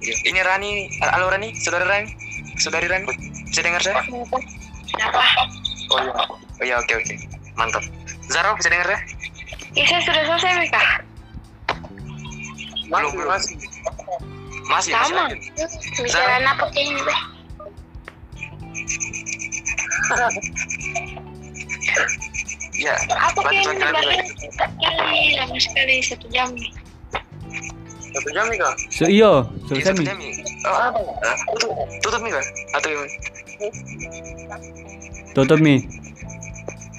Iya. 0.00 0.16
Ini 0.32 0.40
Rani, 0.40 0.88
halo 1.12 1.28
Rani, 1.28 1.52
saudara 1.60 1.84
Rani, 1.88 2.08
saudari 2.56 2.88
Rani, 2.88 3.08
bisa 3.48 3.60
dengar 3.60 3.84
saya? 3.84 4.00
Kenapa? 4.04 5.20
Oh 5.92 6.00
iya, 6.00 6.12
oh 6.40 6.64
iya 6.64 6.76
oke 6.80 6.92
oke, 6.92 7.14
mantap. 7.56 7.84
Zaro 8.32 8.56
bisa 8.56 8.72
dengar 8.72 8.88
saya? 8.88 9.00
Ya, 9.76 9.84
saya 9.88 10.00
sudah 10.08 10.22
selesai, 10.28 10.52
Mika. 10.60 10.82
Masih, 12.88 13.12
belum. 13.12 13.40
Masih. 14.66 14.92
Masih 14.92 14.92
masih 14.92 15.04
Sama. 15.08 15.22
lanjut. 15.22 15.40
Bicara 16.00 16.34
apa 16.44 16.64
kayak 16.70 16.86
ini, 16.86 17.00
Beh? 17.02 17.20
Ya, 22.74 22.94
Apa 23.08 23.40
kayak 23.46 23.64
lanjut 23.64 23.78
ini, 23.78 23.84
lanjut 23.86 23.94
Beh? 23.94 24.16
lanjut. 24.18 24.28
Sekali, 24.54 25.20
lama 25.38 25.56
sekali, 25.58 25.94
satu 26.02 26.26
jam 26.28 26.48
nih. 26.52 26.70
Satu 28.14 28.28
jam 28.30 28.44
nih, 28.46 28.58
Kak? 28.58 28.74
So, 28.90 29.04
iyo, 29.06 29.32
Iya, 29.42 29.66
selesai 29.68 29.92
nih. 29.94 30.06
jam 30.06 30.18
nih. 30.18 30.32
Oh, 30.64 30.90
tutup, 31.54 31.70
tutup 32.00 32.20
nih 32.24 32.32
kak? 32.32 32.44
Atau 32.72 32.88
gimana? 32.88 33.12
Tutup 35.34 35.58
nih. 35.60 35.78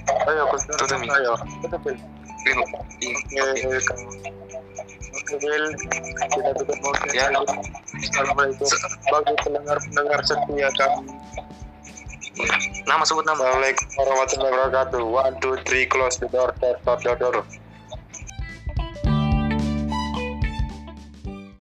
Ayo, 0.05 0.41
aku 0.45 0.55
Tutup, 0.75 0.99
Mi. 1.01 1.07
Ayo, 1.09 1.33
tutup, 1.65 1.79
Bil. 1.81 1.97
Kita 5.15 6.51
tutup 6.59 6.77
podcast. 6.83 7.15
Ya. 7.15 7.31
Assalamualaikum. 7.31 8.67
Bagi 9.07 9.33
pendengar-pendengar 9.47 10.19
setia 10.27 10.67
kami. 10.75 11.15
Nama 12.83 13.03
sebut 13.07 13.23
nama. 13.23 13.39
Assalamualaikum 13.39 13.87
warahmatullahi 13.95 14.51
wabarakatuh. 14.51 15.01
One, 15.07 15.35
two, 15.39 15.55
three, 15.63 15.87
close 15.87 16.19
the 16.19 16.27
door, 16.27 16.51
door, 16.59 16.75
door, 16.83 16.99
door, 16.99 17.15
door. 17.15 17.45